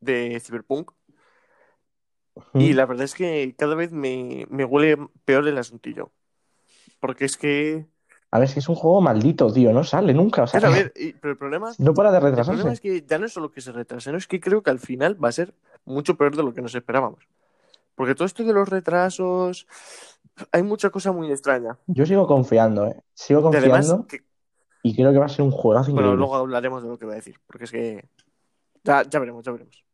de 0.00 0.40
Cyberpunk 0.40 0.92
y 2.54 2.72
la 2.72 2.86
verdad 2.86 3.04
es 3.04 3.14
que 3.14 3.54
cada 3.58 3.74
vez 3.74 3.92
me, 3.92 4.46
me 4.48 4.64
huele 4.64 4.96
peor 5.24 5.46
el 5.46 5.58
asuntillo. 5.58 6.12
Porque 7.00 7.24
es 7.24 7.36
que. 7.36 7.86
A 8.30 8.38
ver, 8.38 8.48
es 8.48 8.54
que 8.54 8.60
es 8.60 8.68
un 8.68 8.74
juego 8.74 9.00
maldito, 9.00 9.50
tío. 9.52 9.72
No 9.72 9.84
sale 9.84 10.12
nunca. 10.12 10.42
O 10.42 10.46
sea, 10.46 10.60
a 10.60 10.70
ver, 10.70 10.92
y- 10.96 11.12
pero 11.14 11.32
el 11.32 11.38
problema, 11.38 11.72
no 11.78 11.94
para 11.94 12.10
de 12.10 12.16
el 12.18 12.20
problema 12.22 12.42
retrasarse. 12.42 12.72
es 12.72 12.80
que 12.80 13.02
ya 13.06 13.18
no 13.18 13.26
es 13.26 13.32
solo 13.32 13.50
que 13.50 13.60
se 13.60 13.72
retrase, 13.72 14.12
¿no? 14.12 14.18
Es 14.18 14.26
que 14.26 14.38
creo 14.40 14.62
que 14.62 14.70
al 14.70 14.78
final 14.78 15.22
va 15.22 15.28
a 15.28 15.32
ser 15.32 15.54
mucho 15.84 16.16
peor 16.16 16.36
de 16.36 16.42
lo 16.42 16.52
que 16.52 16.60
nos 16.60 16.74
esperábamos. 16.74 17.26
Porque 17.94 18.14
todo 18.14 18.26
esto 18.26 18.44
de 18.44 18.52
los 18.52 18.68
retrasos. 18.68 19.66
Hay 20.52 20.62
mucha 20.62 20.90
cosa 20.90 21.10
muy 21.10 21.30
extraña. 21.32 21.78
Yo 21.86 22.06
sigo 22.06 22.26
confiando, 22.26 22.86
¿eh? 22.86 23.02
Sigo 23.14 23.40
Y 23.52 23.56
además, 23.56 23.86
confiando 23.86 24.06
que- 24.06 24.22
y 24.84 24.94
creo 24.94 25.10
que 25.10 25.18
va 25.18 25.26
a 25.26 25.28
ser 25.30 25.42
un 25.44 25.50
juegazo 25.50 25.90
bueno, 25.92 26.08
increíble. 26.08 26.18
luego 26.18 26.36
hablaremos 26.36 26.82
de 26.82 26.88
lo 26.90 26.98
que 26.98 27.06
voy 27.06 27.14
a 27.14 27.16
decir. 27.16 27.40
Porque 27.46 27.64
es 27.64 27.70
que. 27.72 28.08
Ya, 28.84 29.02
ya 29.02 29.18
veremos, 29.18 29.44
ya 29.44 29.52
veremos. 29.52 29.84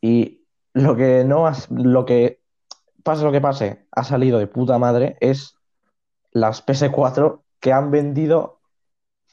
Y 0.00 0.42
lo 0.74 0.96
que 0.96 1.24
no 1.24 1.46
has, 1.46 1.70
lo 1.70 2.04
que 2.04 2.42
pase 3.04 3.22
lo 3.22 3.30
que 3.30 3.40
pase, 3.40 3.86
ha 3.92 4.02
salido 4.02 4.38
de 4.40 4.48
puta 4.48 4.78
madre 4.78 5.16
es 5.20 5.56
las 6.32 6.66
PS4 6.66 7.42
que 7.60 7.72
han 7.72 7.90
vendido 7.92 8.60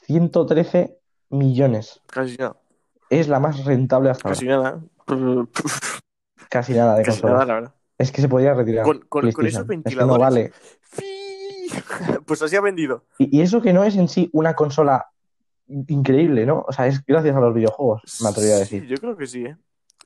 113 0.05 0.99
millones. 1.29 2.01
Casi 2.07 2.37
nada. 2.37 2.57
Es 3.09 3.27
la 3.27 3.39
más 3.39 3.65
rentable 3.65 4.09
hasta 4.11 4.27
ahora. 4.29 4.35
Casi 4.35 4.45
nada. 4.47 4.79
Casi 6.49 6.73
nada 6.73 6.95
de 6.97 7.03
Casi 7.03 7.23
nada, 7.25 7.45
la 7.45 7.53
verdad. 7.55 7.73
Es 7.97 8.11
que 8.11 8.21
se 8.21 8.27
podría 8.29 8.53
retirar 8.53 8.83
Con- 8.85 8.99
con- 9.07 9.31
con 9.31 9.45
esos 9.47 9.61
Es 9.61 9.67
que 9.67 9.95
no 9.95 10.07
ventiladores. 10.17 10.19
vale. 10.19 10.51
Pues 12.25 12.41
así 12.41 12.55
ha 12.57 12.61
vendido. 12.61 13.05
Y, 13.17 13.37
y 13.37 13.41
eso 13.41 13.61
que 13.61 13.71
no 13.73 13.83
es 13.85 13.95
en 13.95 14.09
sí 14.09 14.29
una 14.33 14.55
consola 14.55 15.07
increíble, 15.67 16.45
¿no? 16.45 16.65
O 16.67 16.73
sea, 16.73 16.87
es 16.87 17.03
gracias 17.05 17.33
a 17.35 17.39
los 17.39 17.53
videojuegos, 17.53 18.01
me 18.21 18.27
atrevería 18.29 18.55
a 18.55 18.65
Sí, 18.65 18.79
decir. 18.79 18.89
yo 18.89 18.97
creo 18.97 19.15
que 19.15 19.25
sí, 19.27 19.45
¿eh? 19.45 19.55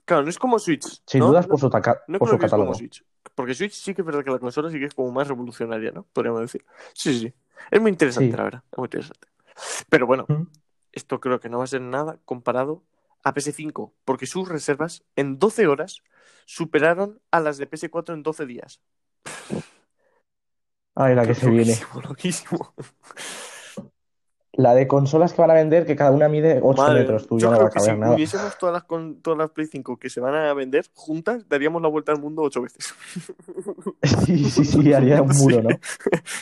Claro, 0.06 0.24
no 0.24 0.30
es 0.30 0.38
como 0.40 0.60
Switch. 0.60 1.02
Sin 1.06 1.20
¿no? 1.20 1.28
dudas 1.28 1.48
por 1.48 1.60
su, 1.60 1.66
No 1.68 1.72
por 1.72 2.30
su 2.30 2.38
que 2.38 2.46
es 2.46 2.52
como 2.52 2.64
catálogo. 2.66 2.74
Switch. 2.76 3.04
Porque 3.34 3.54
Switch 3.56 3.74
sí 3.74 3.94
que 3.94 4.02
es 4.02 4.06
verdad 4.06 4.24
que 4.24 4.30
la 4.32 4.40
consola 4.40 4.70
sí 4.70 4.80
que 4.80 4.86
es 4.86 4.94
como 4.94 5.12
más 5.12 5.28
revolucionaria, 5.28 5.92
¿no? 5.92 6.04
Podríamos 6.14 6.42
decir. 6.42 6.64
Sí, 6.94 7.20
sí. 7.20 7.34
Es 7.72 7.82
muy 7.82 7.90
interesante, 7.92 8.30
Sí. 8.32 8.38
la 8.38 8.44
verdad. 8.44 8.64
Es 8.72 8.78
muy 8.78 8.86
interesante. 8.86 9.28
Pero 9.90 10.06
bueno, 10.08 10.26
Mm. 10.28 10.44
esto 10.92 11.20
creo 11.20 11.40
que 11.40 11.50
no 11.50 11.58
va 11.58 11.64
a 11.64 11.68
ser 11.68 11.82
nada 11.82 12.20
comparado 12.26 12.84
a 13.24 13.34
PS5, 13.34 13.94
porque 14.06 14.28
sus 14.28 14.48
reservas 14.48 15.04
en 15.16 15.40
12 15.40 15.66
horas 15.68 16.04
superaron 16.46 17.20
a 17.32 17.40
las 17.40 17.58
de 17.58 17.66
PS4 17.68 18.14
en 18.14 18.22
12 18.22 18.46
días. 18.46 18.80
Ay, 20.94 21.16
la 21.16 21.26
que 21.26 21.34
se 21.36 21.50
viene. 21.50 21.66
Loquísimo, 21.76 22.02
loquísimo. 22.02 22.74
La 24.58 24.74
de 24.74 24.88
consolas 24.88 25.34
que 25.34 25.42
van 25.42 25.52
a 25.52 25.54
vender, 25.54 25.86
que 25.86 25.96
cada 25.96 26.12
una 26.12 26.30
mide 26.30 26.60
8 26.64 26.82
Madre, 26.82 27.00
metros. 27.02 27.28
Tú 27.28 27.38
yo 27.38 27.48
ya 27.48 27.52
no 27.52 27.58
creo 27.58 27.64
va 27.64 27.68
a 27.68 27.72
que 27.72 27.80
si 27.80 27.86
caber 27.86 28.00
nada. 28.00 28.14
uniésemos 28.14 28.58
todas 28.58 28.74
las, 28.74 28.84
con, 28.84 29.22
todas 29.22 29.38
las 29.38 29.52
Play 29.52 29.68
5 29.68 29.98
que 29.98 30.10
se 30.10 30.22
van 30.22 30.34
a 30.34 30.54
vender 30.54 30.86
juntas, 30.94 31.48
daríamos 31.50 31.82
la 31.82 31.90
vuelta 31.90 32.12
al 32.12 32.22
mundo 32.22 32.42
ocho 32.42 32.62
veces. 32.62 32.94
Sí, 34.26 34.50
sí, 34.50 34.66
sí, 34.66 34.94
haría 34.94 35.22
un 35.22 35.36
muro, 35.38 35.62
¿no? 35.62 35.70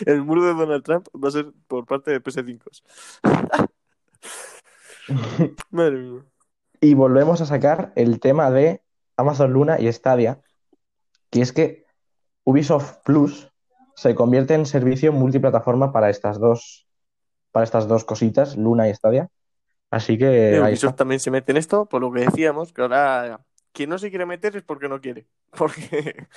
El 0.05 0.23
muro 0.23 0.45
de 0.45 0.53
Donald 0.53 0.83
Trump 0.83 1.07
va 1.21 1.27
a 1.27 1.31
ser 1.31 1.51
por 1.67 1.85
parte 1.85 2.11
de 2.11 2.23
PS5. 2.23 2.59
Madre 5.71 5.97
mía. 5.97 6.21
Y 6.81 6.93
volvemos 6.93 7.41
a 7.41 7.45
sacar 7.45 7.93
el 7.95 8.19
tema 8.19 8.51
de 8.51 8.83
Amazon 9.17 9.53
Luna 9.53 9.79
y 9.79 9.91
Stadia, 9.91 10.41
que 11.29 11.41
es 11.41 11.53
que 11.53 11.85
Ubisoft 12.43 12.97
Plus 13.03 13.49
se 13.95 14.15
convierte 14.15 14.53
en 14.53 14.65
servicio 14.65 15.13
multiplataforma 15.13 15.91
para 15.93 16.09
estas 16.09 16.39
dos, 16.39 16.87
para 17.53 17.65
estas 17.65 17.87
dos 17.87 18.05
cositas, 18.05 18.57
Luna 18.57 18.89
y 18.89 18.95
Stadia. 18.95 19.29
Así 19.91 20.17
que 20.17 20.59
ahí 20.61 20.73
Ubisoft 20.73 20.91
está. 20.91 20.95
también 20.95 21.19
se 21.19 21.31
mete 21.31 21.51
en 21.51 21.57
esto, 21.57 21.87
por 21.87 22.01
lo 22.01 22.11
que 22.11 22.21
decíamos, 22.21 22.73
que 22.73 22.81
ahora 22.83 23.45
quien 23.73 23.89
no 23.89 23.97
se 23.99 24.09
quiere 24.09 24.25
meter 24.25 24.55
es 24.57 24.63
porque 24.63 24.89
no 24.89 25.01
quiere. 25.01 25.27
Porque, 25.57 26.27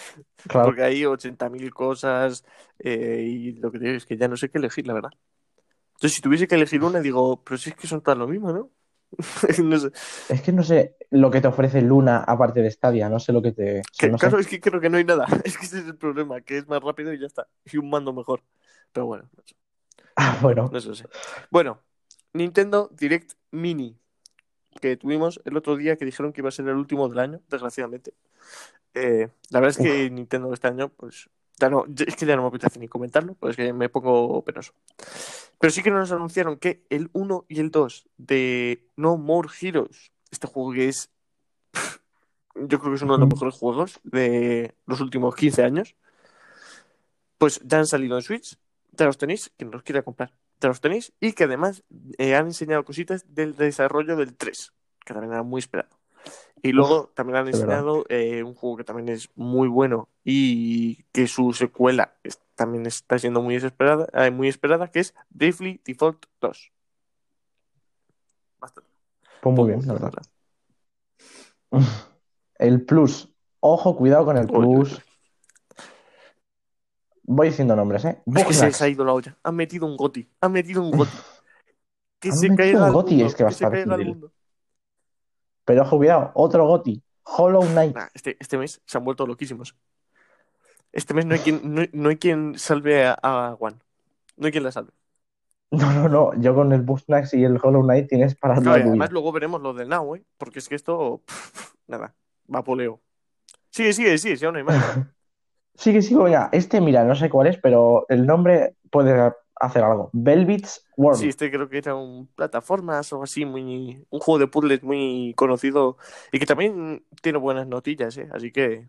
Claro. 0.49 0.67
porque 0.67 0.83
hay 0.83 1.05
80.000 1.07 1.73
cosas 1.73 2.45
eh, 2.79 3.25
y 3.27 3.53
lo 3.55 3.73
que 3.73 3.79
digo 3.79 3.95
es 3.97 4.07
que 4.07 4.17
ya 4.19 4.29
no 4.29 4.37
sé 4.37 4.51
qué 4.51 4.59
elegir, 4.59 4.87
la 4.87 4.95
verdad. 4.95 5.11
Entonces, 5.97 6.17
si 6.17 6.23
tuviese 6.23 6.49
que 6.49 6.55
elegir 6.57 6.85
una, 6.85 7.01
digo, 7.01 7.43
pero 7.45 7.59
si 7.59 7.71
es 7.71 7.77
que 7.77 7.87
son 7.89 8.03
todas 8.03 8.19
lo 8.19 8.29
mismo, 8.29 8.53
¿no? 8.53 8.71
No 9.65 9.79
sé. 9.79 9.91
Es 10.29 10.43
que 10.43 10.53
no 10.53 10.63
sé 10.63 10.97
lo 11.11 11.31
que 11.31 11.41
te 11.41 11.49
ofrece 11.49 11.83
Luna 11.83 12.19
aparte 12.25 12.63
de 12.63 12.71
Stadia, 12.71 13.09
no 13.09 13.19
sé 13.21 13.33
lo 13.33 13.43
que 13.43 13.53
te... 13.53 13.83
Que, 13.99 14.11
no 14.11 14.19
sé. 14.19 14.29
claro, 14.29 14.39
es 14.39 14.47
que 14.47 14.61
creo 14.61 14.81
que 14.81 14.91
no 14.91 14.99
hay 14.99 15.05
nada. 15.05 15.27
Es 15.45 15.57
que 15.59 15.67
ese 15.67 15.81
es 15.81 15.87
el 15.87 15.97
problema, 15.97 16.41
que 16.43 16.59
es 16.59 16.69
más 16.69 16.83
rápido 16.83 17.13
y 17.13 17.19
ya 17.21 17.27
está. 17.27 17.49
Y 17.65 17.79
un 17.79 17.91
mando 17.91 18.13
mejor. 18.13 18.43
Pero 18.93 19.07
bueno, 19.07 19.29
no 19.37 19.43
sé. 19.45 19.55
Ah, 20.19 20.39
bueno, 20.41 20.71
No 20.73 20.81
sé. 20.81 21.05
Bueno, 21.51 21.83
Nintendo 22.33 22.91
Direct 22.93 23.35
Mini, 23.51 23.99
que 24.81 24.97
tuvimos 24.97 25.41
el 25.45 25.57
otro 25.57 25.77
día 25.77 25.97
que 25.97 26.07
dijeron 26.07 26.33
que 26.33 26.41
iba 26.41 26.49
a 26.49 26.53
ser 26.53 26.67
el 26.69 26.77
último 26.77 27.09
del 27.09 27.19
año, 27.19 27.41
desgraciadamente. 27.49 28.15
Eh, 28.95 29.29
la 29.51 29.61
verdad 29.61 29.79
es 29.79 29.87
que 29.87 30.11
Nintendo 30.11 30.53
este 30.55 30.69
año, 30.69 30.89
pues, 30.89 31.29
ya 31.59 31.69
no, 31.69 31.85
es 32.07 32.17
que 32.17 32.27
ya 32.27 32.37
no 32.37 32.43
me 32.43 32.49
apetece 32.49 32.79
ni 32.79 32.89
comentarlo, 32.89 33.35
pues 33.35 33.51
es 33.51 33.57
que 33.57 33.73
me 33.73 33.89
pongo 33.89 34.43
penoso. 34.43 34.73
Pero 35.59 35.71
sí 35.71 35.83
que 35.83 35.91
nos 35.91 36.13
anunciaron 36.13 36.57
que 36.57 36.87
el 36.91 37.11
1 37.13 37.45
y 37.49 37.61
el 37.61 37.71
2 37.71 38.09
de 38.17 38.89
No 38.97 39.17
More 39.17 39.49
Heroes, 39.61 40.13
este 40.31 40.47
juego 40.47 40.73
que 40.73 40.89
es, 40.89 41.11
pff, 41.73 41.99
yo 42.55 42.79
creo 42.79 42.93
que 42.93 42.97
es 42.97 43.03
uno 43.03 43.15
de 43.15 43.21
los 43.21 43.29
mejores 43.29 43.55
juegos 43.55 44.01
de 44.03 44.75
los 44.87 45.01
últimos 45.01 45.35
15 45.35 45.63
años, 45.63 45.95
pues 47.39 47.61
ya 47.65 47.79
han 47.79 47.87
salido 47.87 48.17
en 48.17 48.23
Switch, 48.23 48.59
ya 48.97 49.07
los 49.07 49.19
tenéis, 49.19 49.53
quien 49.57 49.71
los 49.71 49.83
quiera 49.83 50.03
comprar, 50.03 50.33
ya 50.61 50.69
los 50.69 50.81
tenéis, 50.81 51.13
y 51.21 51.33
que 51.33 51.45
además 51.45 51.85
eh, 52.19 52.35
han 52.35 52.47
enseñado 52.47 52.85
cositas 52.85 53.35
del 53.35 53.55
desarrollo 53.57 54.17
del 54.17 54.37
3, 54.37 54.73
que 55.05 55.13
también 55.15 55.33
era 55.33 55.43
muy 55.43 55.59
esperado. 55.61 55.91
Y 56.63 56.73
luego 56.73 57.13
también 57.15 57.37
han 57.37 57.47
enseñado 57.49 58.05
eh, 58.09 58.43
un 58.43 58.55
juego 58.55 58.77
que 58.79 58.85
también 58.85 59.09
es 59.11 59.29
muy 59.37 59.69
bueno 59.69 60.09
y 60.25 61.05
que 61.13 61.29
su 61.29 61.53
secuela 61.53 62.15
es- 62.25 62.41
también 62.57 62.87
está 62.87 63.19
siendo 63.19 63.43
muy 63.43 63.55
esperada, 63.55 64.09
eh, 64.15 64.31
muy 64.31 64.49
esperada, 64.49 64.91
que 64.91 65.01
es 65.01 65.15
Bravely 65.31 65.81
Default 65.85 66.25
2. 66.41 66.73
Bastante. 68.59 68.91
pues 69.43 69.55
muy 69.55 69.69
bien, 69.69 69.87
la 69.87 69.93
verdad. 69.93 70.23
El 72.59 72.85
Plus, 72.85 73.29
ojo, 73.61 73.97
cuidado 73.97 74.25
con 74.25 74.39
el 74.39 74.47
Plus. 74.47 75.03
Voy 77.29 77.49
diciendo 77.49 77.75
nombres, 77.75 78.05
¿eh? 78.05 78.23
Es 78.35 78.45
que 78.47 78.55
se 78.55 78.67
les 78.67 78.83
ha 78.83 78.89
ido 78.89 79.05
la 79.05 79.13
olla. 79.13 79.37
Han 79.43 79.57
metido 79.57 79.85
un 79.87 79.97
goti. 79.97 80.29
Han 80.41 80.53
metido 80.53 80.83
un 80.83 80.91
goti. 80.93 81.13
Que 82.19 82.33
se 82.33 82.49
caiga 82.57 82.87
un 82.87 82.93
mundo. 82.93 83.27
es 83.27 83.35
que 83.35 83.45
va 83.45 83.51
a 83.51 83.53
se 83.53 83.65
estar. 83.65 83.87
Pero 85.67 85.83
ojo, 85.83 85.97
cuidado, 85.99 86.31
otro 86.35 86.67
Goti, 86.67 87.03
Hollow 87.25 87.63
Knight. 87.63 87.95
Nah, 87.95 88.07
este, 88.15 88.37
este 88.41 88.57
mes 88.57 88.81
se 88.87 88.97
han 88.97 89.05
vuelto 89.05 89.27
loquísimos. 89.27 89.77
Este 90.93 91.13
mes 91.13 91.27
no 91.27 91.35
hay 91.35 91.41
quien, 91.41 91.61
no, 91.75 91.83
no 91.93 92.09
hay 92.09 92.17
quien 92.17 92.59
salve 92.59 93.05
a, 93.05 93.19
a 93.21 93.55
One. 93.59 93.77
No 94.37 94.47
hay 94.47 94.53
quien 94.53 94.65
la 94.65 94.73
salve. 94.73 94.93
No, 95.73 95.93
no, 95.93 96.09
no, 96.09 96.41
yo 96.41 96.55
con 96.55 96.73
el 96.73 96.83
Bugsnax 96.83 97.35
y 97.35 97.43
el 97.43 97.59
Hollow 97.61 97.83
Knight 97.83 98.09
tienes 98.09 98.37
para 98.37 98.55
Claro, 98.55 98.85
tu 98.85 98.89
además 98.89 99.11
luego 99.11 99.33
veremos 99.33 99.61
lo 99.61 99.75
del 99.75 99.89
Now, 99.89 100.15
¿eh? 100.15 100.25
Porque 100.39 100.61
es 100.61 100.69
que 100.69 100.77
esto, 100.77 101.23
pff, 101.27 101.75
nada, 101.89 102.15
va 102.53 102.63
poleo. 102.63 103.01
Sigue, 103.71 103.93
sigue, 103.93 104.17
sigue, 104.17 104.37
si 104.37 104.45
aún 104.47 104.57
hay 104.57 104.63
más. 104.63 104.77
Sigue, 105.77 106.03
sigue, 106.03 106.23
venga, 106.23 106.49
este, 106.53 106.81
mira, 106.81 107.05
no 107.05 107.15
sé 107.15 107.29
cuál 107.29 107.49
es, 107.49 107.59
pero 107.59 108.07
el 108.09 108.27
nombre 108.27 108.77
puede 108.91 109.33
hacer 109.57 109.85
algo. 109.85 110.11
Velvet's 110.13 110.87
World. 110.97 111.21
Sí, 111.21 111.29
este 111.29 111.51
creo 111.51 111.69
que 111.69 111.79
era 111.79 111.95
un 111.95 112.27
plataformas 112.35 113.13
o 113.13 113.23
así, 113.23 113.45
muy, 113.45 114.05
un 114.11 114.21
juego 114.21 114.39
de 114.39 114.47
puzzles 114.47 114.83
muy 114.83 115.35
conocido 115.37 115.99
y 116.33 116.39
que 116.39 116.47
también 116.47 117.05
tiene 117.23 117.39
buenas 117.39 117.67
notillas, 117.67 118.17
¿eh? 118.17 118.29
Así 118.33 118.53
que, 118.53 118.89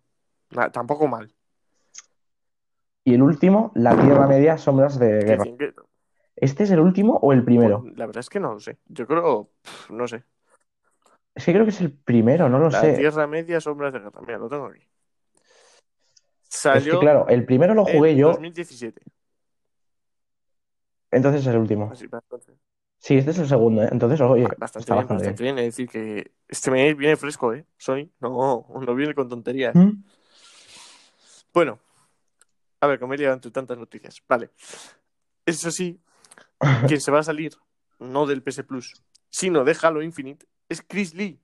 tampoco 0.71 1.07
mal. 1.07 1.33
Y 3.03 3.13
el 3.13 3.21
último, 3.21 3.71
La 3.75 3.95
Tierra 3.95 4.27
Media, 4.27 4.57
Sombras 4.57 4.99
de 4.99 5.19
Que 5.19 5.25
Guerra. 5.25 5.43
que- 5.43 5.73
¿Este 6.35 6.63
es 6.63 6.71
el 6.71 6.79
último 6.79 7.17
o 7.21 7.33
el 7.33 7.43
primero? 7.43 7.81
pues, 7.81 7.97
la 7.97 8.05
verdad 8.05 8.19
es 8.19 8.29
que 8.29 8.39
no 8.39 8.53
lo 8.53 8.59
sé. 8.59 8.77
Yo 8.85 9.07
creo, 9.07 9.49
pff, 9.61 9.89
no 9.91 10.07
sé. 10.07 10.23
Es 11.33 11.45
que 11.45 11.51
creo 11.53 11.63
que 11.65 11.71
es 11.71 11.81
el 11.81 11.91
primero, 11.91 12.47
no 12.49 12.59
lo 12.59 12.69
La 12.69 12.81
sé. 12.81 12.93
Tierra 12.93 13.25
Media, 13.27 13.59
Sombras 13.59 13.93
de 13.93 13.99
Guerra. 13.99 14.21
Mira, 14.21 14.37
lo 14.37 14.47
tengo 14.49 14.65
aquí. 14.67 14.81
Es 16.57 16.61
Salió 16.61 16.93
que 16.93 16.99
claro, 16.99 17.27
el 17.27 17.45
primero 17.45 17.73
lo 17.73 17.85
jugué 17.85 18.11
en 18.11 18.17
yo, 18.17 18.27
2017. 18.29 19.01
entonces 21.11 21.41
es 21.41 21.47
el 21.47 21.57
último. 21.57 21.89
Así, 21.91 22.07
bastante, 22.07 22.53
Sí, 22.99 23.15
este 23.15 23.31
es 23.31 23.37
el 23.37 23.47
segundo, 23.47 23.83
¿eh? 23.83 23.89
Entonces, 23.91 24.19
oye, 24.21 24.47
bastante 24.57 24.79
está 24.79 24.95
bien, 24.95 25.07
bastante 25.07 25.43
bien. 25.43 25.59
Es 25.59 25.65
decir, 25.65 25.87
que 25.87 26.31
este 26.47 26.71
mes 26.71 26.97
viene 26.97 27.15
fresco, 27.15 27.53
¿eh? 27.53 27.65
Sony, 27.77 28.09
no, 28.19 28.65
no 28.81 28.95
viene 28.95 29.13
con 29.13 29.29
tonterías. 29.29 29.75
¿Mm? 29.75 30.03
Bueno, 31.53 31.79
a 32.81 32.87
ver, 32.87 32.99
como 32.99 33.13
he 33.13 33.17
liado 33.17 33.35
entre 33.35 33.51
tantas 33.51 33.77
noticias. 33.77 34.21
Vale. 34.27 34.49
Eso 35.45 35.71
sí, 35.71 35.99
quien 36.87 36.99
se 36.99 37.11
va 37.11 37.19
a 37.19 37.23
salir, 37.23 37.53
no 37.99 38.25
del 38.25 38.41
PS 38.43 38.63
Plus, 38.63 39.01
sino 39.29 39.63
de 39.63 39.77
Halo 39.81 40.01
Infinite, 40.01 40.45
es 40.67 40.81
Chris 40.81 41.13
Lee, 41.13 41.39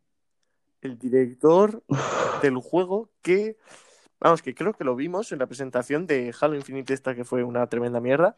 el 0.82 0.98
director 0.98 1.84
del 2.42 2.58
juego 2.58 3.10
que, 3.22 3.58
vamos, 4.24 4.42
que 4.42 4.56
creo 4.56 4.74
que 4.74 4.84
lo 4.84 4.96
vimos 4.96 5.32
en 5.32 5.40
la 5.40 5.46
presentación 5.46 6.08
de 6.08 6.34
Halo 6.40 6.56
Infinite 6.56 6.94
esta 6.94 7.14
que 7.14 7.24
fue 7.26 7.44
una 7.44 7.68
tremenda 7.68 8.00
mierda. 8.00 8.38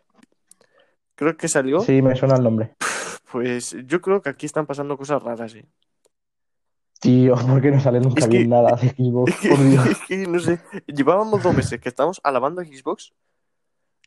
Creo 1.15 1.37
que 1.37 1.47
salió. 1.47 1.79
Sí, 1.79 2.01
me 2.01 2.15
suena 2.15 2.35
el 2.35 2.43
nombre. 2.43 2.75
Pues 3.31 3.75
yo 3.85 3.99
creo 4.01 4.21
que 4.21 4.29
aquí 4.29 4.45
están 4.45 4.65
pasando 4.65 4.97
cosas 4.97 5.21
raras, 5.21 5.53
¿eh? 5.55 5.65
Tío, 7.01 7.35
¿por 7.47 7.61
qué 7.61 7.71
no 7.71 7.81
sale 7.81 7.99
nunca 7.99 8.21
Es 8.21 8.27
que- 8.29 8.37
bien 8.37 8.49
nada 8.49 8.75
de 8.81 8.89
Xbox? 8.89 9.31
Es 9.33 9.39
que, 9.39 9.49
Por 9.49 9.59
Dios. 9.69 9.85
es 9.87 9.99
que, 10.07 10.17
no 10.27 10.39
sé, 10.39 10.59
llevábamos 10.87 11.43
dos 11.43 11.53
meses 11.53 11.81
que 11.81 11.89
estábamos 11.89 12.21
alabando 12.23 12.61
a 12.61 12.65
Xbox 12.65 13.13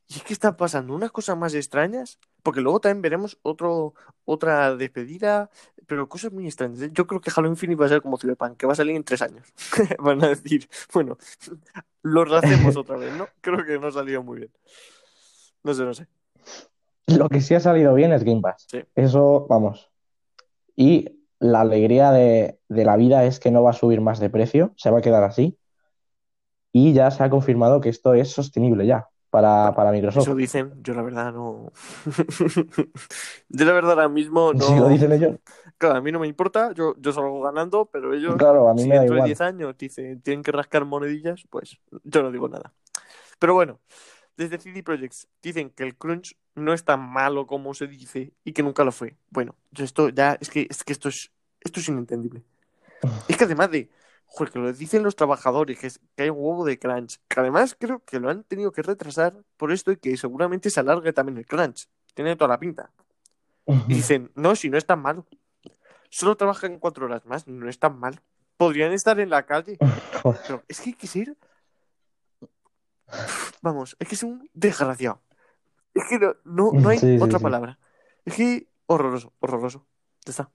y 0.06 0.14
es 0.14 0.22
que 0.22 0.32
están 0.32 0.56
pasando 0.56 0.94
unas 0.94 1.10
cosas 1.12 1.36
más 1.36 1.52
extrañas, 1.54 2.18
porque 2.48 2.62
luego 2.62 2.80
también 2.80 3.02
veremos 3.02 3.38
otro, 3.42 3.92
otra 4.24 4.74
despedida, 4.74 5.50
pero 5.86 6.08
cosas 6.08 6.32
muy 6.32 6.46
extrañas. 6.46 6.80
¿eh? 6.80 6.88
Yo 6.94 7.06
creo 7.06 7.20
que 7.20 7.30
Halo 7.36 7.46
Infinite 7.46 7.78
va 7.78 7.84
a 7.84 7.90
ser 7.90 8.00
como 8.00 8.16
Cyberpunk, 8.16 8.56
que 8.56 8.66
va 8.66 8.72
a 8.72 8.76
salir 8.76 8.96
en 8.96 9.04
tres 9.04 9.20
años. 9.20 9.46
Van 9.98 10.24
a 10.24 10.28
decir, 10.28 10.66
bueno, 10.94 11.18
lo 12.00 12.24
rehacemos 12.24 12.74
otra 12.78 12.96
vez, 12.96 13.14
¿no? 13.14 13.28
Creo 13.42 13.66
que 13.66 13.78
no 13.78 13.88
ha 13.88 13.92
salido 13.92 14.22
muy 14.22 14.38
bien. 14.38 14.50
No 15.62 15.74
sé, 15.74 15.84
no 15.84 15.92
sé. 15.92 16.06
Lo 17.06 17.28
que 17.28 17.42
sí 17.42 17.54
ha 17.54 17.60
salido 17.60 17.92
bien 17.92 18.14
es 18.14 18.24
Game 18.24 18.40
Pass. 18.40 18.64
Sí. 18.66 18.82
Eso, 18.94 19.46
vamos. 19.46 19.90
Y 20.74 21.20
la 21.40 21.60
alegría 21.60 22.12
de, 22.12 22.60
de 22.70 22.84
la 22.86 22.96
vida 22.96 23.26
es 23.26 23.40
que 23.40 23.50
no 23.50 23.62
va 23.62 23.72
a 23.72 23.74
subir 23.74 24.00
más 24.00 24.20
de 24.20 24.30
precio, 24.30 24.72
se 24.78 24.90
va 24.90 25.00
a 25.00 25.02
quedar 25.02 25.22
así. 25.22 25.58
Y 26.72 26.94
ya 26.94 27.10
se 27.10 27.22
ha 27.22 27.28
confirmado 27.28 27.82
que 27.82 27.90
esto 27.90 28.14
es 28.14 28.30
sostenible 28.30 28.86
ya 28.86 29.10
para, 29.30 29.74
para 29.74 29.90
Microsoft. 29.92 30.22
Eso 30.22 30.34
dicen, 30.34 30.72
yo 30.82 30.94
la 30.94 31.02
verdad 31.02 31.32
no. 31.32 31.72
yo 33.48 33.64
la 33.64 33.72
verdad 33.72 33.92
ahora 33.92 34.08
mismo 34.08 34.52
no. 34.54 34.60
Si 34.60 34.74
lo 34.74 34.88
dicen 34.88 35.12
ellos, 35.12 35.36
Claro, 35.76 35.96
a 35.96 36.00
mí 36.00 36.10
no 36.10 36.18
me 36.18 36.26
importa, 36.26 36.72
yo, 36.72 36.94
yo 36.98 37.12
salgo 37.12 37.40
ganando, 37.40 37.86
pero 37.86 38.12
ellos, 38.12 38.36
claro, 38.36 38.68
a 38.68 38.74
mí 38.74 38.82
si 38.82 38.88
me 38.88 38.96
da 38.96 39.02
dentro 39.02 39.14
de 39.14 39.18
igual. 39.18 39.28
10 39.28 39.40
años 39.42 39.78
dicen 39.78 40.20
tienen 40.22 40.42
que 40.42 40.50
rascar 40.50 40.84
monedillas, 40.84 41.44
pues 41.50 41.78
yo 42.02 42.22
no 42.22 42.32
digo 42.32 42.48
nada. 42.48 42.72
Pero 43.38 43.54
bueno, 43.54 43.78
desde 44.36 44.58
CD 44.58 44.82
Projekt 44.82 45.14
dicen 45.42 45.70
que 45.70 45.84
el 45.84 45.96
crunch 45.96 46.36
no 46.54 46.72
es 46.72 46.84
tan 46.84 47.00
malo 47.00 47.46
como 47.46 47.74
se 47.74 47.86
dice 47.86 48.32
y 48.44 48.52
que 48.52 48.62
nunca 48.62 48.84
lo 48.84 48.92
fue. 48.92 49.16
Bueno, 49.30 49.54
yo 49.70 49.84
esto 49.84 50.08
ya, 50.08 50.36
es 50.40 50.50
que, 50.50 50.66
es 50.68 50.82
que 50.82 50.92
esto 50.92 51.08
es, 51.08 51.30
esto 51.60 51.80
es 51.80 51.88
inentendible. 51.88 52.42
Es 53.28 53.36
que 53.36 53.44
además 53.44 53.70
de, 53.70 53.88
joder, 54.30 54.52
que 54.52 54.58
lo 54.58 54.72
dicen 54.72 55.02
los 55.02 55.16
trabajadores, 55.16 55.78
que, 55.78 55.86
es- 55.88 56.00
que 56.14 56.24
hay 56.24 56.30
un 56.30 56.36
huevo 56.38 56.64
de 56.64 56.78
crunch, 56.78 57.18
que 57.28 57.40
además 57.40 57.76
creo 57.78 58.04
que 58.04 58.20
lo 58.20 58.30
han 58.30 58.44
tenido 58.44 58.70
que 58.72 58.82
retrasar 58.82 59.34
por 59.56 59.72
esto 59.72 59.90
y 59.90 59.96
que 59.96 60.16
seguramente 60.16 60.70
se 60.70 60.80
alargue 60.80 61.12
también 61.12 61.38
el 61.38 61.46
crunch. 61.46 61.88
Tiene 62.14 62.36
toda 62.36 62.48
la 62.48 62.58
pinta. 62.58 62.92
Y 63.88 63.94
dicen, 63.94 64.30
no, 64.34 64.54
si 64.54 64.70
no 64.70 64.78
es 64.78 64.86
tan 64.86 65.00
malo. 65.02 65.26
Solo 66.10 66.36
trabajan 66.36 66.78
cuatro 66.78 67.04
horas 67.06 67.26
más, 67.26 67.46
no 67.48 67.68
es 67.68 67.78
tan 67.78 67.98
mal. 67.98 68.20
Podrían 68.56 68.92
estar 68.92 69.18
en 69.20 69.28
la 69.30 69.44
calle. 69.44 69.76
Pero 70.46 70.62
es 70.68 70.80
que 70.80 70.90
hay 70.90 70.94
que 70.94 71.06
ser. 71.06 71.36
Vamos, 73.62 73.96
es 73.98 74.08
que 74.08 74.14
es 74.14 74.22
un 74.22 74.48
desgraciado. 74.54 75.20
Es 75.94 76.04
que 76.08 76.18
no, 76.18 76.34
no, 76.44 76.72
no 76.72 76.88
hay 76.88 76.98
Sí, 76.98 77.18
otra 77.20 77.38
sí. 77.38 77.42
palabra. 77.42 77.78
Es 78.24 78.34
que 78.34 78.68
horroroso, 78.86 79.32
horroroso. 79.40 79.86
Ya 80.24 80.30
está. 80.30 80.50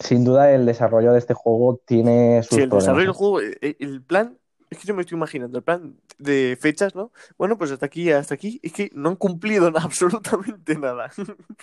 Sin 0.00 0.24
duda, 0.24 0.52
el 0.52 0.66
desarrollo 0.66 1.12
de 1.12 1.18
este 1.18 1.34
juego 1.34 1.80
tiene 1.86 2.42
sus 2.42 2.50
Sí, 2.54 2.62
el 2.62 2.70
problemas. 2.70 2.72
desarrollo 2.72 3.06
del 3.06 3.12
¿eh? 3.12 3.14
juego, 3.14 3.40
eh, 3.42 3.76
el 3.78 4.02
plan, 4.02 4.38
es 4.70 4.78
que 4.78 4.86
yo 4.86 4.94
me 4.94 5.02
estoy 5.02 5.16
imaginando, 5.16 5.58
el 5.58 5.64
plan 5.64 6.00
de 6.18 6.56
fechas, 6.60 6.94
¿no? 6.94 7.12
Bueno, 7.36 7.58
pues 7.58 7.70
hasta 7.70 7.86
aquí, 7.86 8.10
hasta 8.10 8.34
aquí, 8.34 8.58
es 8.62 8.72
que 8.72 8.90
no 8.94 9.10
han 9.10 9.16
cumplido 9.16 9.66
absolutamente 9.76 10.76
nada. 10.76 11.10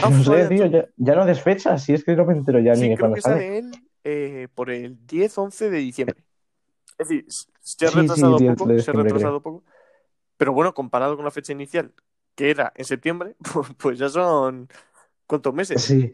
Ah, 0.00 0.10
no 0.10 0.22
sé, 0.24 0.30
vaya, 0.30 0.50
tío, 0.50 0.66
tú. 0.66 0.74
ya, 0.74 0.82
ya 0.96 1.14
no 1.14 1.24
des 1.26 1.40
fechas, 1.42 1.82
si 1.84 1.92
es 1.94 2.04
que 2.04 2.14
no 2.16 2.24
me 2.26 2.34
entero 2.34 2.60
ya 2.60 2.76
ni 2.76 2.88
Sí, 2.88 2.90
de 2.90 2.96
creo 2.96 2.98
cuándo 2.98 3.16
que 3.16 3.20
sale. 3.20 3.44
sale 3.44 3.58
él 3.58 3.72
eh, 4.04 4.48
por 4.54 4.70
el 4.70 5.04
10-11 5.06 5.68
de 5.70 5.78
diciembre. 5.78 6.24
Es 6.98 7.08
decir, 7.08 7.26
se 7.60 7.86
ha 7.86 7.90
Sí, 7.90 8.08
sí, 8.08 8.34
retrasado 8.34 8.34
10 8.34 8.56
poco, 8.56 8.76
se 8.78 8.90
ha 8.92 8.94
retrasado 8.94 9.42
poco. 9.42 9.64
Pero 10.38 10.52
bueno, 10.54 10.74
comparado 10.74 11.16
con 11.16 11.24
la 11.26 11.32
fecha 11.32 11.52
inicial, 11.52 11.94
que 12.36 12.50
era 12.50 12.72
en 12.76 12.84
septiembre, 12.86 13.36
pues, 13.54 13.68
pues 13.78 13.98
ya 14.00 14.08
son 14.10 14.68
¿cuántos 15.26 15.54
meses? 15.54 15.82
Sí, 15.86 16.10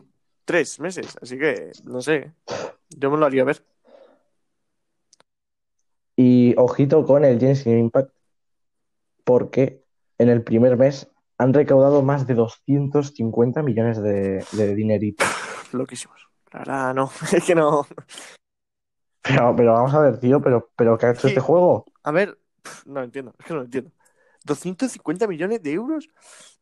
Tres 0.49 0.81
meses. 0.81 1.15
Así 1.21 1.39
que, 1.39 1.73
no 1.85 2.01
sé, 2.01 2.33
yo 2.89 3.11
me 3.11 3.19
lo 3.19 3.27
haría 3.27 3.45
ver. 3.45 3.63
y 6.17 6.55
ojito 6.57 7.05
con 7.05 7.23
el 7.25 7.39
Genshin 7.39 7.79
Impact, 7.79 8.13
porque 9.25 9.85
en 10.17 10.31
el 10.31 10.43
primer 10.43 10.79
mes 10.79 11.07
han 11.37 11.53
recaudado 11.53 12.01
más 12.03 12.27
de 12.27 12.33
250 12.35 13.63
millones 13.63 14.03
de, 14.03 14.43
de 14.53 14.75
dinerito. 14.75 15.25
Loquísimos. 15.73 16.29
La 16.51 16.61
verdad, 16.61 16.95
no, 16.95 17.11
es 17.33 17.45
que 17.45 17.55
no. 17.55 17.87
Pero, 19.23 19.55
pero 19.55 19.75
vamos 19.75 19.93
a 19.93 20.01
ver, 20.01 20.19
tío, 20.19 20.41
pero, 20.41 20.71
pero 20.75 20.97
¿qué 20.97 21.07
ha 21.07 21.11
hecho 21.11 21.21
Sí. 21.21 21.29
este 21.29 21.41
juego? 21.41 21.85
A 22.03 22.11
ver, 22.11 22.39
no 22.87 23.03
entiendo, 23.03 23.35
es 23.39 23.45
que 23.45 23.53
no 23.53 23.59
lo 23.61 23.65
entiendo. 23.67 23.93
250 24.45 25.27
millones 25.29 25.63
de 25.63 25.73
euros, 25.73 26.09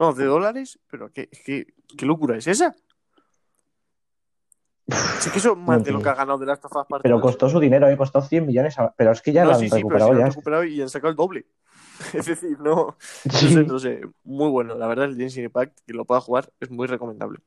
no, 0.01 0.13
de 0.13 0.25
dólares, 0.25 0.81
pero 0.91 1.13
qué, 1.13 1.29
qué, 1.29 1.69
qué 1.97 2.05
locura 2.05 2.37
es 2.37 2.49
esa. 2.49 2.75
Sí 4.89 5.31
que 5.31 5.55
más 5.57 5.83
de 5.83 5.91
lo 5.93 6.01
que 6.01 6.09
ha 6.09 6.15
ganado 6.15 6.39
de 6.39 6.47
las 6.47 6.61
Pero 7.03 7.17
2. 7.17 7.23
costó 7.23 7.49
su 7.49 7.59
dinero, 7.59 7.89
¿eh? 7.89 7.97
Costó 7.97 8.23
100 8.23 8.47
millones, 8.47 8.79
a- 8.79 8.95
pero 8.97 9.13
es 9.13 9.21
que 9.21 9.33
ya 9.33 9.43
No, 9.45 9.51
lo 9.51 9.55
han 9.57 9.61
sí, 9.63 9.69
sí, 9.69 9.71
pero 9.89 10.01
recuperado 10.01 10.09
si 10.11 10.15
lo 10.15 10.21
ya. 10.21 10.25
han 10.27 10.31
recuperado 10.31 10.65
y 10.65 10.83
han 10.83 10.89
sacado 10.89 11.11
el 11.11 11.17
doble. 11.17 11.47
Es 12.15 12.27
decir, 12.27 12.59
no, 12.61 12.97
no 13.25 13.33
Sí. 13.33 13.53
sé, 13.55 13.65
no 13.65 13.79
sé, 13.79 14.01
muy 14.25 14.51
bueno. 14.51 14.75
La 14.77 14.87
verdad, 14.87 15.07
el 15.07 15.17
Genshin 15.17 15.45
Impact, 15.45 15.81
que 15.87 15.93
lo 15.95 16.05
pueda 16.05 16.21
jugar, 16.21 16.53
es 16.61 16.71
muy 16.71 16.87
recomendable. 16.87 17.41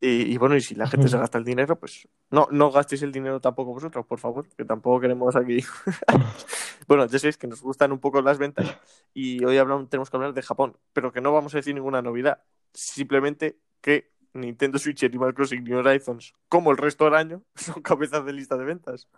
Y, 0.00 0.32
y 0.32 0.36
bueno, 0.36 0.56
y 0.56 0.60
si 0.60 0.74
la 0.74 0.86
gente 0.88 1.08
se 1.08 1.16
gasta 1.16 1.38
el 1.38 1.44
dinero, 1.44 1.78
pues 1.78 2.08
no, 2.30 2.48
no 2.50 2.70
gastéis 2.72 3.02
el 3.02 3.12
dinero 3.12 3.40
tampoco 3.40 3.72
vosotros, 3.72 4.04
por 4.06 4.18
favor, 4.18 4.48
que 4.56 4.64
tampoco 4.64 5.00
queremos 5.00 5.36
aquí. 5.36 5.64
bueno, 6.88 7.06
ya 7.06 7.18
sabéis 7.18 7.36
que 7.38 7.46
nos 7.46 7.62
gustan 7.62 7.92
un 7.92 8.00
poco 8.00 8.20
las 8.20 8.38
ventas 8.38 8.66
y 9.14 9.44
hoy 9.44 9.58
hablamos, 9.58 9.88
tenemos 9.88 10.10
que 10.10 10.16
hablar 10.16 10.34
de 10.34 10.42
Japón, 10.42 10.76
pero 10.92 11.12
que 11.12 11.20
no 11.20 11.32
vamos 11.32 11.54
a 11.54 11.58
decir 11.58 11.74
ninguna 11.74 12.02
novedad. 12.02 12.42
Simplemente 12.74 13.58
que 13.80 14.11
Nintendo 14.34 14.78
Switch 14.78 15.02
y 15.02 15.06
Animal 15.06 15.34
Crossing 15.34 15.62
New 15.64 15.78
Horizons, 15.78 16.32
como 16.48 16.70
el 16.70 16.76
resto 16.78 17.04
del 17.04 17.14
año, 17.14 17.42
son 17.54 17.82
cabezas 17.82 18.24
de 18.24 18.32
lista 18.32 18.56
de 18.56 18.64
ventas. 18.64 19.08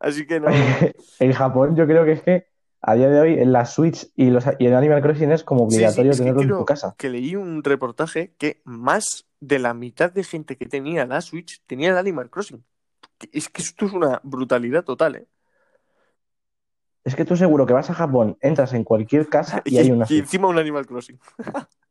Así 0.00 0.26
que 0.26 0.40
no. 0.40 0.48
En 1.18 1.32
Japón 1.32 1.76
yo 1.76 1.86
creo 1.86 2.04
que 2.04 2.12
es 2.12 2.22
que 2.22 2.46
a 2.80 2.94
día 2.94 3.08
de 3.08 3.20
hoy 3.20 3.34
en 3.38 3.52
la 3.52 3.64
Switch 3.64 4.10
y, 4.16 4.30
los, 4.30 4.44
y 4.58 4.66
el 4.66 4.74
Animal 4.74 5.02
Crossing 5.02 5.30
es 5.30 5.44
como 5.44 5.70
Sí, 5.70 5.76
sí, 5.76 5.82
obligatorio 5.84 6.10
es 6.10 6.18
tenerlo 6.18 6.42
en 6.42 6.48
tu 6.48 6.64
casa. 6.64 6.94
que 6.98 7.08
leí 7.10 7.36
un 7.36 7.62
reportaje 7.62 8.34
que 8.38 8.60
más 8.64 9.26
de 9.40 9.58
la 9.60 9.72
mitad 9.74 10.10
de 10.10 10.24
gente 10.24 10.56
que 10.56 10.66
tenía 10.66 11.06
la 11.06 11.20
Switch 11.20 11.62
tenía 11.66 11.90
el 11.90 11.96
Animal 11.96 12.28
Crossing. 12.30 12.64
Es 13.30 13.48
que 13.48 13.62
esto 13.62 13.86
es 13.86 13.92
una 13.92 14.20
brutalidad 14.24 14.82
total, 14.84 15.14
¿eh? 15.16 15.26
Es 17.04 17.16
que 17.16 17.24
tú 17.24 17.36
seguro 17.36 17.66
que 17.66 17.72
vas 17.72 17.90
a 17.90 17.94
Japón, 17.94 18.36
entras 18.40 18.72
en 18.74 18.84
cualquier 18.84 19.28
casa 19.28 19.60
y 19.64 19.74
Y, 19.74 19.78
hay 19.78 19.90
una 19.90 20.04
y 20.04 20.08
Switch. 20.08 20.20
encima 20.20 20.48
un 20.48 20.58
Animal 20.58 20.86
Crossing. 20.86 21.18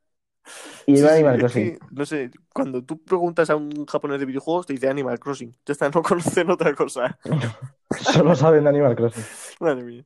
Y 0.86 0.98
Sí, 0.98 1.08
Animal 1.08 1.36
es 1.36 1.40
Crossing. 1.42 1.72
que, 1.74 1.80
no 1.92 2.06
sé, 2.06 2.32
cuando 2.54 2.84
tú 2.84 3.02
preguntas 3.04 3.50
a 3.50 3.56
un 3.56 3.86
japonés 3.86 4.20
de 4.20 4.26
videojuegos, 4.26 4.66
te 4.66 4.74
dice 4.74 4.90
Animal 4.90 5.20
Crossing. 5.20 5.56
Ya 5.66 5.72
está, 5.74 5.90
no 5.94 6.02
conocen 6.02 6.50
otra 6.50 6.74
cosa. 6.74 7.18
Solo 8.00 8.36
saben 8.36 8.64
de 8.64 8.70
Animal 8.70 8.96
Crossing. 8.96 9.24
Madre 9.60 9.84
mía. 9.84 10.06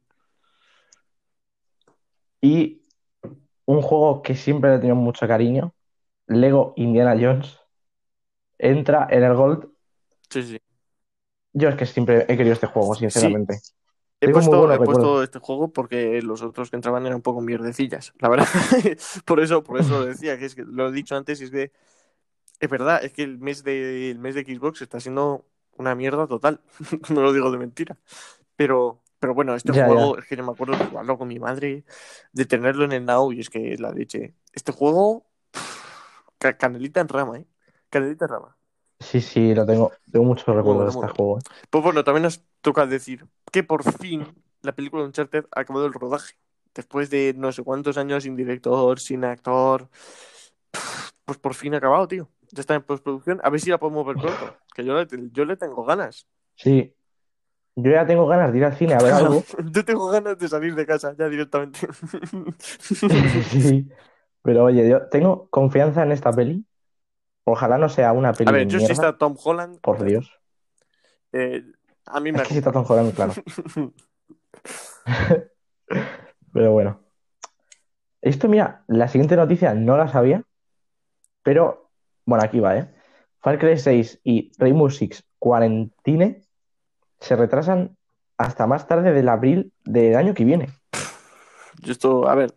Y 2.42 2.82
un 3.66 3.82
juego 3.82 4.22
que 4.22 4.36
siempre 4.36 4.70
le 4.70 4.76
he 4.76 4.80
tenido 4.80 4.96
mucho 4.96 5.28
cariño, 5.28 5.74
Lego 6.28 6.74
Indiana 6.76 7.16
Jones, 7.20 7.58
entra 8.58 9.08
en 9.10 9.24
el 9.24 9.34
Gold. 9.36 9.70
Sí, 10.30 10.44
sí. 10.44 10.62
Yo 11.54 11.70
es 11.70 11.76
que 11.76 11.86
siempre 11.86 12.26
he 12.28 12.38
querido 12.38 12.54
este 12.54 12.68
juego, 12.68 12.94
sinceramente. 12.96 13.60
He 14.22 14.28
Tengo 14.28 14.40
puesto, 14.40 14.74
he 14.74 14.80
puesto 14.80 15.24
este 15.24 15.40
juego 15.40 15.72
porque 15.72 16.22
los 16.22 16.42
otros 16.42 16.70
que 16.70 16.78
entraban 16.78 17.06
eran 17.06 17.18
un 17.18 17.22
poco 17.22 17.42
mierdecillas, 17.42 18.14
la 18.20 18.30
verdad. 18.30 18.48
por 19.26 19.40
eso, 19.40 19.64
por 19.64 19.80
eso 19.80 20.00
lo 20.00 20.06
decía, 20.06 20.38
que 20.40 20.46
es 20.46 20.56
que 20.56 20.64
lo 20.64 20.88
he 20.88 20.92
dicho 20.92 21.16
antes, 21.16 21.42
y 21.42 21.46
es 21.46 21.52
que 21.52 21.72
es 22.60 22.70
verdad, 22.70 23.04
es 23.04 23.14
que 23.14 23.24
el 23.24 23.38
mes 23.40 23.64
de, 23.64 24.12
el 24.12 24.20
mes 24.20 24.36
de 24.36 24.44
Xbox 24.44 24.82
está 24.82 25.00
siendo 25.00 25.46
una 25.78 25.96
mierda 25.96 26.28
total. 26.28 26.62
no 27.10 27.22
lo 27.22 27.34
digo 27.34 27.52
de 27.52 27.58
mentira. 27.58 27.98
Pero, 28.56 29.02
pero 29.20 29.34
bueno, 29.36 29.56
este 29.56 29.74
Ya, 29.74 29.86
juego, 29.86 30.18
es 30.18 30.26
que 30.28 30.36
yo 30.38 30.46
me 30.46 30.52
acuerdo 30.54 30.78
de 30.78 30.86
jugarlo 30.86 31.18
con 31.18 31.28
mi 31.28 31.40
madre, 31.40 31.86
de 32.34 32.46
tenerlo 32.46 32.86
en 32.86 32.94
el 32.94 33.06
Now, 33.06 33.32
y 33.34 33.42
es 33.42 33.50
que 33.50 33.78
la 33.78 33.92
leche. 33.92 34.36
Este 34.54 34.72
juego, 34.72 35.28
ca- 36.38 36.58
canelita 36.58 37.02
en 37.02 37.08
rama, 37.10 37.38
¿eh? 37.40 37.48
Canelita 37.90 38.26
en 38.26 38.32
rama. 38.32 38.55
Sí, 39.00 39.22
sí, 39.22 39.54
lo 39.54 39.66
tengo. 39.66 39.92
Tengo 40.12 40.26
muchos 40.26 40.56
recuerdos 40.56 40.94
de 40.94 41.00
este 41.00 41.16
juego. 41.16 41.40
¿eh? 41.40 41.42
Pues 41.70 41.84
bueno, 41.84 42.04
también 42.04 42.24
nos 42.24 42.44
toca 42.62 42.86
decir 42.86 43.26
que 43.52 43.64
por 43.64 43.84
fin 43.84 44.26
la 44.62 44.74
película 44.74 45.02
de 45.02 45.08
Uncharted 45.08 45.46
ha 45.52 45.62
acabado 45.62 45.86
el 45.86 45.94
rodaje. 45.94 46.36
Después 46.74 47.10
de 47.10 47.34
no 47.38 47.52
sé 47.52 47.64
cuántos 47.64 47.98
años 47.98 48.24
sin 48.24 48.36
director, 48.36 49.00
sin 49.00 49.24
actor. 49.24 49.90
Pues 51.26 51.38
por 51.38 51.54
fin 51.54 51.74
ha 51.74 51.78
acabado, 51.78 52.08
tío. 52.08 52.30
Ya 52.52 52.62
está 52.62 52.76
en 52.76 52.84
postproducción. 52.84 53.40
A 53.44 53.50
ver 53.50 53.60
si 53.60 53.70
la 53.70 53.80
podemos 53.80 54.06
ver 54.06 54.18
pronto. 54.18 54.58
Que 54.74 54.84
yo 54.84 54.94
le, 54.94 55.08
yo 55.32 55.46
le 55.46 55.58
tengo 55.58 55.84
ganas. 55.84 56.28
Sí. 56.56 56.94
Yo 57.78 57.92
ya 57.92 58.06
tengo 58.06 58.26
ganas 58.28 58.52
de 58.52 58.58
ir 58.58 58.66
al 58.66 58.76
cine 58.76 58.94
a 58.94 59.00
ver 59.00 59.14
algo. 59.14 59.44
Yo 59.72 59.84
tengo 59.84 60.08
ganas 60.08 60.38
de 60.40 60.48
salir 60.48 60.76
de 60.76 60.86
casa 60.86 61.14
ya 61.18 61.28
directamente. 61.28 61.80
Sí. 63.50 63.90
Pero 64.42 64.66
oye, 64.66 64.88
yo 64.88 65.08
tengo 65.10 65.50
confianza 65.50 66.04
en 66.04 66.12
esta 66.12 66.32
peli. 66.32 66.64
Ojalá 67.46 67.78
no 67.78 67.90
sea 67.90 68.12
una 68.12 68.34
peli 68.34 68.50
A 68.50 68.52
ver, 68.52 68.68
yo 68.68 68.80
si 68.80 68.86
mierda, 68.86 68.94
está 68.94 69.18
Tom 69.18 69.38
Holland, 69.42 69.80
por 69.80 70.04
Dios. 70.04 70.32
eh, 71.32 71.64
a 72.08 72.20
mí 72.20 72.32
me 72.32 72.42
Es 72.42 72.48
que 72.48 72.54
si 72.54 72.58
está 72.58 72.72
Tom 72.72 72.86
Holland, 72.88 73.14
claro. 73.14 73.34
Pero 76.54 76.72
bueno. 76.72 77.02
Esto, 78.22 78.48
mira, 78.48 78.84
la 78.88 79.08
siguiente 79.08 79.36
noticia 79.36 79.76
no 79.76 79.98
la 79.98 80.08
sabía, 80.08 80.44
pero 81.44 81.92
bueno, 82.26 82.44
aquí 82.44 82.60
va, 82.60 82.76
¿eh? 82.76 82.92
Far 83.40 83.60
Cry 83.60 83.78
6 83.78 84.22
y 84.24 84.52
Rainbow 84.58 84.90
Six 84.90 85.24
Quarantine 85.38 86.42
se 87.20 87.36
retrasan 87.36 87.96
hasta 88.38 88.66
más 88.66 88.88
tarde 88.88 89.12
del 89.14 89.30
abril 89.30 89.72
del 89.84 90.16
año 90.16 90.34
que 90.34 90.44
viene. 90.44 90.70
Yo 91.84 91.92
esto, 91.92 92.28
a 92.28 92.34
ver, 92.34 92.56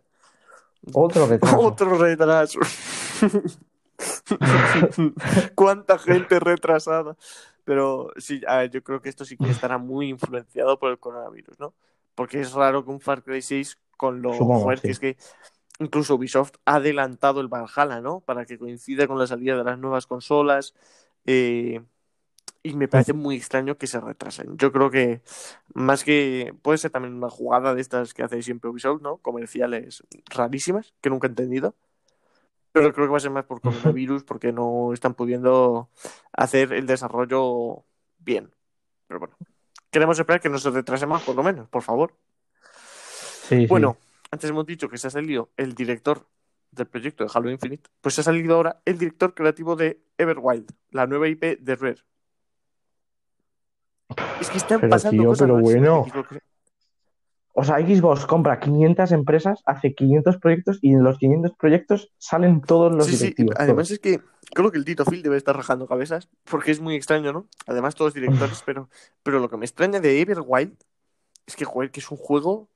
Otro 0.95 1.27
retraso. 1.27 1.59
Otro 1.61 1.99
retraso. 1.99 2.61
¿Cuánta 5.55 5.99
gente 5.99 6.41
retrasada? 6.41 7.17
Pero 7.65 8.11
sí, 8.17 8.41
ver, 8.47 8.71
yo 8.71 8.83
creo 8.83 9.01
que 9.03 9.09
esto 9.09 9.25
sí 9.25 9.37
que 9.37 9.51
estará 9.51 9.79
muy 9.79 10.09
influenciado 10.09 10.79
por 10.79 10.91
el 10.91 10.99
coronavirus, 10.99 11.59
¿no? 11.61 11.75
Porque 12.15 12.41
es 12.41 12.53
raro 12.53 12.85
que 12.85 12.91
un 12.91 13.01
Far 13.01 13.23
Cry 13.23 13.43
6 13.43 13.79
con 13.97 14.23
lo 14.23 14.33
Supongo, 14.33 14.61
fuerte 14.63 14.87
sí. 14.87 14.93
es 14.93 14.99
que 14.99 15.17
incluso 15.79 16.15
Ubisoft 16.15 16.53
ha 16.65 16.77
adelantado 16.77 17.41
el 17.41 17.49
Valhalla, 17.49 18.01
¿no? 18.01 18.21
Para 18.21 18.47
que 18.47 18.59
coincida 18.59 19.07
con 19.07 19.19
la 19.19 19.27
salida 19.27 19.57
de 19.57 19.65
las 19.65 19.79
nuevas 19.79 20.07
consolas. 20.07 20.75
eh, 21.27 21.83
y 22.63 22.75
me 22.75 22.89
parece 22.89 23.13
muy 23.13 23.37
extraño 23.37 23.79
que 23.79 23.87
se 23.87 24.01
retrasen. 24.01 24.57
Yo 24.59 24.73
creo 24.73 24.91
que 24.91 25.23
más 25.75 26.05
que 26.05 26.55
puede 26.63 26.79
ser 26.79 26.91
también 26.91 27.15
una 27.15 27.31
jugada 27.31 27.75
de 27.75 27.81
estas 27.81 28.15
que 28.15 28.23
hace 28.23 28.43
siempre 28.43 28.71
Ubisoft, 28.71 29.01
¿no? 29.03 29.19
Comerciales 29.19 30.05
rarísimas 30.27 30.93
que 31.01 31.11
nunca 31.11 31.29
he 31.29 31.31
entendido. 31.31 31.75
Pero 32.73 32.93
creo 32.93 33.07
que 33.07 33.11
va 33.13 33.17
a 33.17 33.21
ser 33.21 33.31
más 33.31 33.45
por 33.45 33.61
coronavirus 33.61 34.25
porque 34.25 34.53
no 34.53 34.93
están 34.93 35.15
pudiendo 35.15 35.91
hacer 36.33 36.73
el 36.73 36.87
desarrollo 36.87 37.85
bien. 38.19 38.53
Pero 39.07 39.21
bueno, 39.21 39.37
queremos 39.91 40.19
esperar 40.19 40.41
que 40.41 40.49
no 40.49 40.59
se 40.59 40.71
retrase 40.71 41.07
más, 41.07 41.23
por 41.23 41.35
lo 41.35 41.43
menos, 41.43 41.69
por 41.69 41.83
favor. 41.83 42.15
Sí, 43.49 43.61
sí. 43.61 43.67
Bueno, 43.67 43.97
antes 44.31 44.51
hemos 44.51 44.67
dicho 44.67 44.89
que 44.89 44.99
se 44.99 45.07
ha 45.07 45.11
salido 45.11 45.51
el 45.57 45.75
director 45.75 46.27
del 46.71 46.87
proyecto 46.87 47.25
de 47.25 47.31
Halo 47.33 47.51
Infinite, 47.51 47.89
pues 48.01 48.15
se 48.15 48.21
ha 48.21 48.25
salido 48.25 48.55
ahora 48.55 48.83
el 48.85 48.99
director 48.99 49.35
creativo 49.35 49.75
de 49.75 50.03
Everwild, 50.19 50.71
la 50.91 51.07
nueva 51.07 51.29
IP 51.29 51.59
de 51.61 51.77
Rare. 51.77 52.03
Es 54.41 54.51
que 54.51 54.59
están 54.59 54.81
Pero, 54.81 54.91
pasando 54.91 55.23
tío, 55.23 55.29
cosas 55.31 55.49
pero 55.49 55.61
bueno. 55.61 56.07
O 57.59 57.65
sea, 57.65 57.79
Xbox 57.79 58.25
compra 58.27 58.61
500 58.61 59.11
empresas, 59.13 59.63
hace 59.67 59.93
500 59.95 60.37
proyectos 60.39 60.79
y 60.81 60.93
en 60.93 61.03
los 61.03 61.19
500 61.19 61.53
proyectos 61.59 62.13
salen 62.19 62.61
todos 62.61 62.95
los 62.95 63.07
Sí, 63.07 63.13
sí, 63.17 63.19
directivos. 63.25 63.57
además 63.59 63.89
todos. 63.89 63.91
es 63.91 63.99
que 63.99 64.21
creo 64.55 64.71
que 64.71 64.79
el 64.79 64.85
Tito 64.85 65.05
Phil 65.05 65.23
debe 65.23 65.37
estar 65.37 65.57
rajando 65.57 65.87
cabezas, 65.89 66.29
porque 66.45 66.71
es 66.71 66.81
muy 66.81 66.95
extraño, 66.95 67.33
¿no? 67.33 67.49
Además 67.67 67.95
todos 67.97 68.15
directores, 68.15 68.63
pero, 68.67 68.89
pero 69.25 69.41
lo 69.41 69.49
que 69.51 69.57
me 69.57 69.65
extraña 69.67 69.99
de 70.01 70.21
Everwild 70.21 70.77
es 71.47 71.57
que, 71.57 71.65
joder, 71.65 71.91
que 71.91 71.99
es 72.01 72.11
un 72.11 72.17
juego 72.19 72.69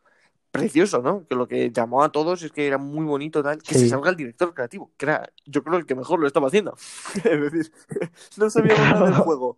precioso, 0.51 1.01
¿no? 1.01 1.27
Que 1.29 1.35
lo 1.37 1.47
que 1.49 1.71
llamó 1.71 2.03
a 2.03 2.11
todos 2.13 2.43
es 2.43 2.51
que 2.53 2.67
era 2.67 2.77
muy 2.77 3.05
bonito 3.07 3.43
tal, 3.43 3.63
que 3.63 3.75
Sí. 3.75 3.81
se 3.83 3.89
salga 3.89 4.11
el 4.11 4.17
director 4.17 4.53
creativo, 4.53 4.91
que 4.99 5.07
era, 5.07 5.31
yo 5.47 5.63
creo, 5.63 5.79
el 5.79 5.87
que 5.87 5.95
mejor 5.95 6.19
lo 6.21 6.27
estaba 6.27 6.49
haciendo. 6.49 6.75
es 7.25 7.41
decir, 7.53 7.73
no 8.37 8.51
sabíamos 8.51 8.81
nada 8.91 9.05
del 9.07 9.15
juego. 9.27 9.57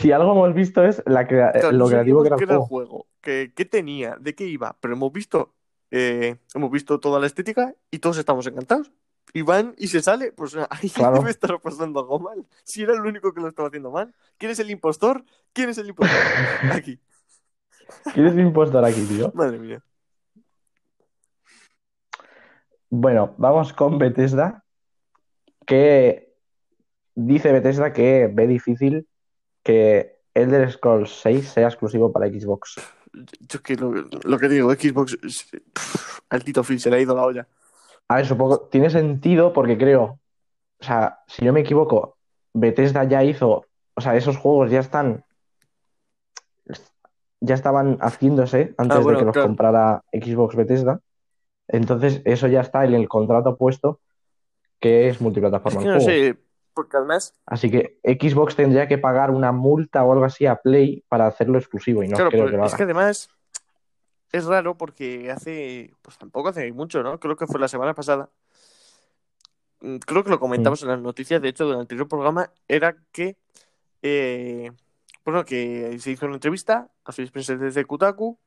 Si 0.00 0.12
algo 0.12 0.32
hemos 0.32 0.54
visto 0.54 0.84
es 0.84 1.02
la 1.06 1.26
crea- 1.26 1.52
Claro, 1.52 1.72
lo 1.72 1.86
creativo 1.88 2.22
que 2.22 2.28
era 2.28 2.36
qué 2.36 2.44
el 2.44 2.58
juego. 2.58 3.06
qué 3.20 3.66
tenía, 3.70 4.16
de 4.20 4.34
qué 4.34 4.46
iba, 4.46 4.76
pero 4.80 4.94
hemos 4.94 5.12
visto, 5.12 5.54
eh, 5.90 6.36
hemos 6.54 6.70
visto 6.70 6.98
toda 7.00 7.20
la 7.20 7.26
estética 7.26 7.74
y 7.90 7.98
todos 7.98 8.18
estamos 8.18 8.46
encantados. 8.46 8.90
Y 9.32 9.42
van 9.42 9.74
y 9.78 9.88
se 9.88 10.00
sale, 10.00 10.32
pues 10.32 10.56
ahí 10.70 10.88
Claro. 10.90 11.18
debe 11.18 11.30
estar 11.30 11.58
pasando 11.60 12.00
algo 12.00 12.18
mal. 12.20 12.46
Si 12.62 12.82
era 12.82 12.94
el 12.94 13.00
único 13.00 13.32
que 13.34 13.40
lo 13.40 13.48
estaba 13.48 13.68
haciendo 13.68 13.90
mal. 13.90 14.14
¿Quién 14.38 14.52
es 14.52 14.58
el 14.60 14.70
impostor? 14.70 15.24
¿Quién 15.52 15.68
es 15.70 15.78
el 15.78 15.88
impostor? 15.88 16.18
Aquí. 16.72 16.98
¿Quién 18.14 18.26
es 18.26 18.32
el 18.32 18.40
impostor 18.40 18.82
aquí, 18.84 19.02
tío? 19.04 19.30
Madre 19.34 19.58
mía. 19.58 19.82
Bueno, 22.90 23.34
vamos 23.38 23.72
con 23.72 23.98
Bethesda, 23.98 24.64
que 25.66 26.32
dice 27.14 27.52
Bethesda 27.52 27.92
que 27.92 28.30
ve 28.32 28.46
difícil 28.46 29.06
que 29.64 30.18
Elder 30.34 30.70
Scrolls 30.70 31.10
6 31.22 31.48
sea 31.48 31.66
exclusivo 31.68 32.12
para 32.12 32.28
Xbox. 32.28 32.76
Yo 33.12 33.26
es 33.56 33.60
que 33.60 33.74
lo, 33.76 33.92
lo 33.92 34.38
que 34.38 34.48
digo, 34.48 34.72
Xbox, 34.72 35.18
es- 35.24 35.50
pff, 35.72 36.20
al 36.30 36.44
Tito 36.44 36.62
Phil 36.62 36.78
se 36.80 36.90
le 36.90 36.96
ha 36.96 37.00
ido 37.00 37.14
la 37.16 37.24
olla. 37.24 37.48
A 38.08 38.16
ver, 38.16 38.26
supongo, 38.26 38.60
tiene 38.70 38.90
sentido 38.90 39.52
porque 39.52 39.78
creo, 39.78 40.18
o 40.80 40.84
sea, 40.84 41.20
si 41.26 41.44
no 41.44 41.52
me 41.52 41.60
equivoco, 41.60 42.16
Bethesda 42.52 43.04
ya 43.04 43.24
hizo, 43.24 43.64
o 43.94 44.00
sea, 44.00 44.14
esos 44.16 44.36
juegos 44.36 44.70
ya 44.70 44.80
están, 44.80 45.24
ya 47.40 47.54
estaban 47.54 47.98
haciéndose 48.00 48.74
antes 48.76 48.96
Ah, 48.96 49.00
bueno, 49.00 49.18
de 49.18 49.22
que 49.22 49.26
los 49.26 49.32
claro. 49.34 49.48
comprara 49.48 50.02
Xbox 50.12 50.56
Bethesda. 50.56 51.00
Entonces, 51.68 52.20
eso 52.24 52.46
ya 52.48 52.60
está 52.60 52.84
en 52.84 52.94
el 52.94 53.08
contrato 53.08 53.56
puesto 53.56 54.00
que 54.80 55.08
es 55.08 55.16
Es 55.16 55.20
multiplataforma 55.22 55.80
que 55.80 55.88
el 55.88 55.94
no 55.94 56.00
sé, 56.00 56.36
porque 56.74 56.96
además, 56.96 57.34
Así 57.46 57.70
que 57.70 57.98
Xbox 58.02 58.56
tendría 58.56 58.88
que 58.88 58.98
pagar 58.98 59.30
una 59.30 59.52
multa 59.52 60.02
o 60.04 60.12
algo 60.12 60.24
así 60.24 60.46
a 60.46 60.56
Play 60.56 61.04
para 61.08 61.26
hacerlo 61.26 61.58
exclusivo 61.58 62.02
y 62.02 62.08
no 62.08 62.16
claro, 62.16 62.30
creo 62.30 62.46
que 62.46 62.56
lo 62.56 62.64
es 62.64 62.72
haga. 62.72 62.76
que 62.76 62.82
además 62.82 63.28
es 64.32 64.44
raro 64.46 64.76
porque 64.76 65.30
hace, 65.30 65.94
pues 66.02 66.18
tampoco 66.18 66.48
hace 66.48 66.70
mucho, 66.72 67.02
¿no? 67.02 67.20
Creo 67.20 67.36
que 67.36 67.46
fue 67.46 67.60
la 67.60 67.68
semana 67.68 67.94
pasada. 67.94 68.28
Mm, 69.80 69.98
Creo 69.98 70.24
que 70.24 70.30
lo 70.30 70.40
comentamos 70.40 70.82
en 70.82 70.88
las 70.88 71.00
noticias, 71.00 71.40
de 71.40 71.48
hecho, 71.48 71.68
del 71.68 71.78
anterior 71.80 72.08
programa, 72.08 72.50
era 72.66 72.96
que, 73.12 73.36
eh, 74.02 74.72
bueno, 75.24 75.44
que 75.44 75.96
se 76.00 76.10
hizo 76.10 76.26
una 76.26 76.34
entrevista 76.36 76.88
a 77.04 77.12
Phil 77.12 77.26
Spencer 77.26 77.58
desde 77.58 77.84
Kotaku 77.84 78.38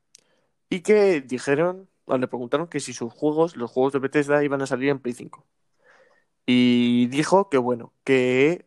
y 0.70 0.82
que 0.82 1.22
dijeron, 1.22 1.88
o 2.06 2.18
le 2.18 2.28
preguntaron 2.28 2.68
que 2.68 2.80
si 2.82 2.92
sus 2.94 3.14
juegos, 3.14 3.56
los 3.56 3.72
juegos 3.72 3.94
de 3.94 4.00
Bethesda, 4.00 4.44
iban 4.44 4.62
a 4.62 4.68
salir 4.68 4.90
en 4.90 5.00
Play 5.00 5.14
5. 5.14 5.46
Y 6.50 7.08
dijo 7.08 7.50
que, 7.50 7.58
bueno, 7.58 7.94
que 8.06 8.66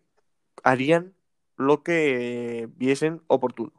harían 0.62 1.14
lo 1.56 1.82
que 1.82 2.68
viesen 2.76 3.22
oportuno. 3.26 3.72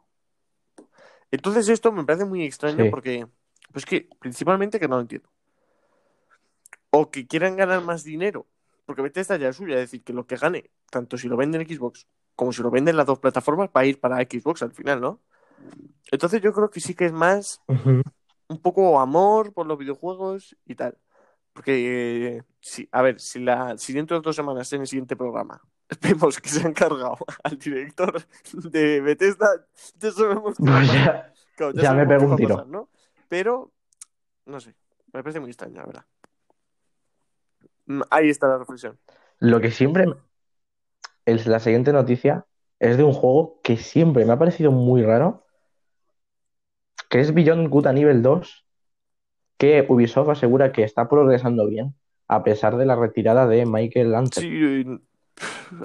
Entonces 1.30 1.68
esto 1.68 1.92
me 1.92 2.04
parece 2.04 2.24
muy 2.24 2.44
extraño 2.44 2.84
Sí. 2.84 2.90
porque, 2.90 3.26
pues 3.72 3.86
que 3.86 4.08
principalmente 4.18 4.80
que 4.80 4.88
no 4.88 4.96
lo 4.96 5.02
entiendo. 5.02 5.30
O 6.90 7.10
que 7.10 7.26
quieran 7.26 7.56
ganar 7.56 7.82
más 7.82 8.02
dinero, 8.04 8.46
porque 8.86 9.02
Bethesda 9.02 9.36
ya 9.36 9.48
es 9.48 9.56
suya, 9.56 9.76
es 9.76 9.82
decir, 9.82 10.02
que 10.02 10.12
lo 10.12 10.26
que 10.26 10.36
gane, 10.36 10.70
tanto 10.90 11.16
si 11.16 11.28
lo 11.28 11.36
venden 11.36 11.62
en 11.62 11.68
Xbox 11.68 12.06
como 12.34 12.52
si 12.52 12.60
lo 12.60 12.70
venden 12.70 12.94
en 12.94 12.96
las 12.96 13.06
dos 13.06 13.20
plataformas, 13.20 13.70
va 13.74 13.82
a 13.82 13.86
ir 13.86 14.00
para 14.00 14.16
Xbox 14.16 14.62
al 14.62 14.72
final, 14.72 15.00
¿no? 15.00 15.20
Entonces 16.10 16.42
yo 16.42 16.52
creo 16.52 16.70
que 16.70 16.80
sí 16.80 16.94
que 16.94 17.06
es 17.06 17.12
más 17.12 17.60
un 18.48 18.58
poco 18.58 18.98
amor 19.00 19.52
por 19.52 19.66
los 19.66 19.78
videojuegos 19.78 20.56
y 20.66 20.74
tal. 20.74 20.98
Porque, 21.52 22.36
eh, 22.38 22.42
si, 22.62 22.88
a 22.92 23.02
ver, 23.02 23.20
si, 23.20 23.40
la, 23.40 23.76
si 23.76 23.92
dentro 23.92 24.16
de 24.18 24.22
dos 24.22 24.36
semanas 24.36 24.72
en 24.72 24.82
el 24.82 24.86
siguiente 24.86 25.16
programa 25.16 25.60
vemos 26.00 26.40
que 26.40 26.48
se 26.48 26.66
han 26.66 26.72
cargado 26.72 27.18
al 27.44 27.58
director 27.58 28.22
de 28.52 29.00
Bethesda, 29.02 29.66
ya 29.98 30.10
sabemos 30.12 30.56
que 30.56 30.70
a 30.70 30.76
Pues 30.76 30.92
ya, 30.92 31.32
Claro, 31.56 31.72
ya 31.74 31.92
me 31.92 32.06
sabemos 32.06 32.08
pego 32.08 32.26
un 32.26 32.32
a 32.32 32.36
tiro. 32.36 32.48
pasar, 32.56 32.66
¿no? 32.68 32.88
Pero, 33.28 33.72
no 34.46 34.60
sé, 34.60 34.74
me 35.12 35.22
parece 35.22 35.40
muy 35.40 35.50
extraño, 35.50 35.76
la 35.80 35.86
verdad. 35.86 36.04
Mm, 37.86 38.02
Ahí 38.10 38.30
está 38.30 38.48
la 38.48 38.58
reflexión. 38.58 38.98
Lo 39.38 39.60
que 39.60 39.70
siempre, 39.70 40.06
es 41.26 41.46
la 41.46 41.60
siguiente 41.60 41.92
noticia 41.92 42.46
es 42.78 42.96
de 42.96 43.04
un 43.04 43.12
juego 43.12 43.60
que 43.62 43.76
siempre 43.76 44.24
me 44.24 44.32
ha 44.32 44.38
parecido 44.38 44.72
muy 44.72 45.02
raro, 45.02 45.46
que 47.10 47.20
es 47.20 47.34
Beyond 47.34 47.68
Good 47.68 47.86
and 47.86 47.98
Evil 47.98 48.22
2, 48.22 48.66
que 49.58 49.86
Ubisoft 49.88 50.30
asegura 50.30 50.72
que 50.72 50.82
está 50.84 51.08
progresando 51.08 51.66
bien, 51.68 51.94
a 52.34 52.42
pesar 52.44 52.76
de 52.76 52.86
la 52.86 52.96
retirada 52.96 53.46
de 53.46 53.66
Michael 53.66 54.12
Lanter. 54.12 54.42
Sí, 54.42 54.84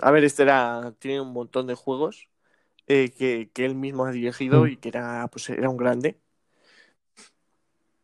a 0.02 0.12
ver, 0.12 0.24
este 0.24 0.44
era, 0.44 0.94
tiene 1.00 1.22
un 1.22 1.34
montón 1.34 1.68
de 1.68 1.76
juegos 1.76 2.30
eh, 2.88 3.12
que, 3.18 3.50
que 3.54 3.66
él 3.66 3.76
mismo 3.76 4.06
ha 4.06 4.12
dirigido 4.12 4.64
Mm. 4.64 4.68
y 4.68 4.78
que 4.78 4.90
era, 4.90 5.28
pues, 5.30 5.50
era 5.50 5.70
un 5.70 5.78
grande. 5.78 6.18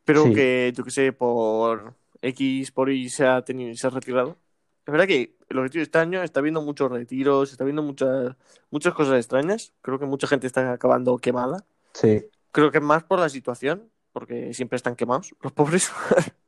Pero 0.06 0.24
Sí. 0.26 0.34
que, 0.34 0.74
yo 0.76 0.84
que 0.84 0.92
sé, 0.92 1.14
por 1.14 1.96
X, 2.22 2.72
por 2.72 2.90
Y 2.90 3.10
se 3.10 3.26
ha 3.26 3.42
tenido, 3.44 3.74
se 3.76 3.88
ha 3.88 3.90
retirado. 3.90 4.38
Es 4.86 4.92
verdad 4.92 5.08
que 5.08 5.36
lo 5.50 5.64
que 5.64 5.70
tiene 5.70 5.84
este 5.84 5.98
año 6.00 6.22
está 6.24 6.42
viendo 6.42 6.62
muchos 6.62 6.92
retiros, 6.92 7.52
está 7.52 7.64
viendo 7.64 7.82
muchas, 7.84 8.36
muchas 8.70 8.94
cosas 8.94 9.16
extrañas. 9.18 9.74
Creo 9.82 10.00
que 10.00 10.06
mucha 10.06 10.28
gente 10.28 10.48
está 10.48 10.74
acabando 10.74 11.18
quemada. 11.18 11.64
Sí, 11.94 12.26
Creo 12.52 12.70
que 12.70 12.78
es 12.80 12.84
más 12.84 13.04
por 13.04 13.20
la 13.20 13.30
situación, 13.30 13.90
porque 14.12 14.54
siempre 14.54 14.76
están 14.76 14.96
quemados 14.96 15.34
los 15.42 15.52
pobres. 15.54 15.92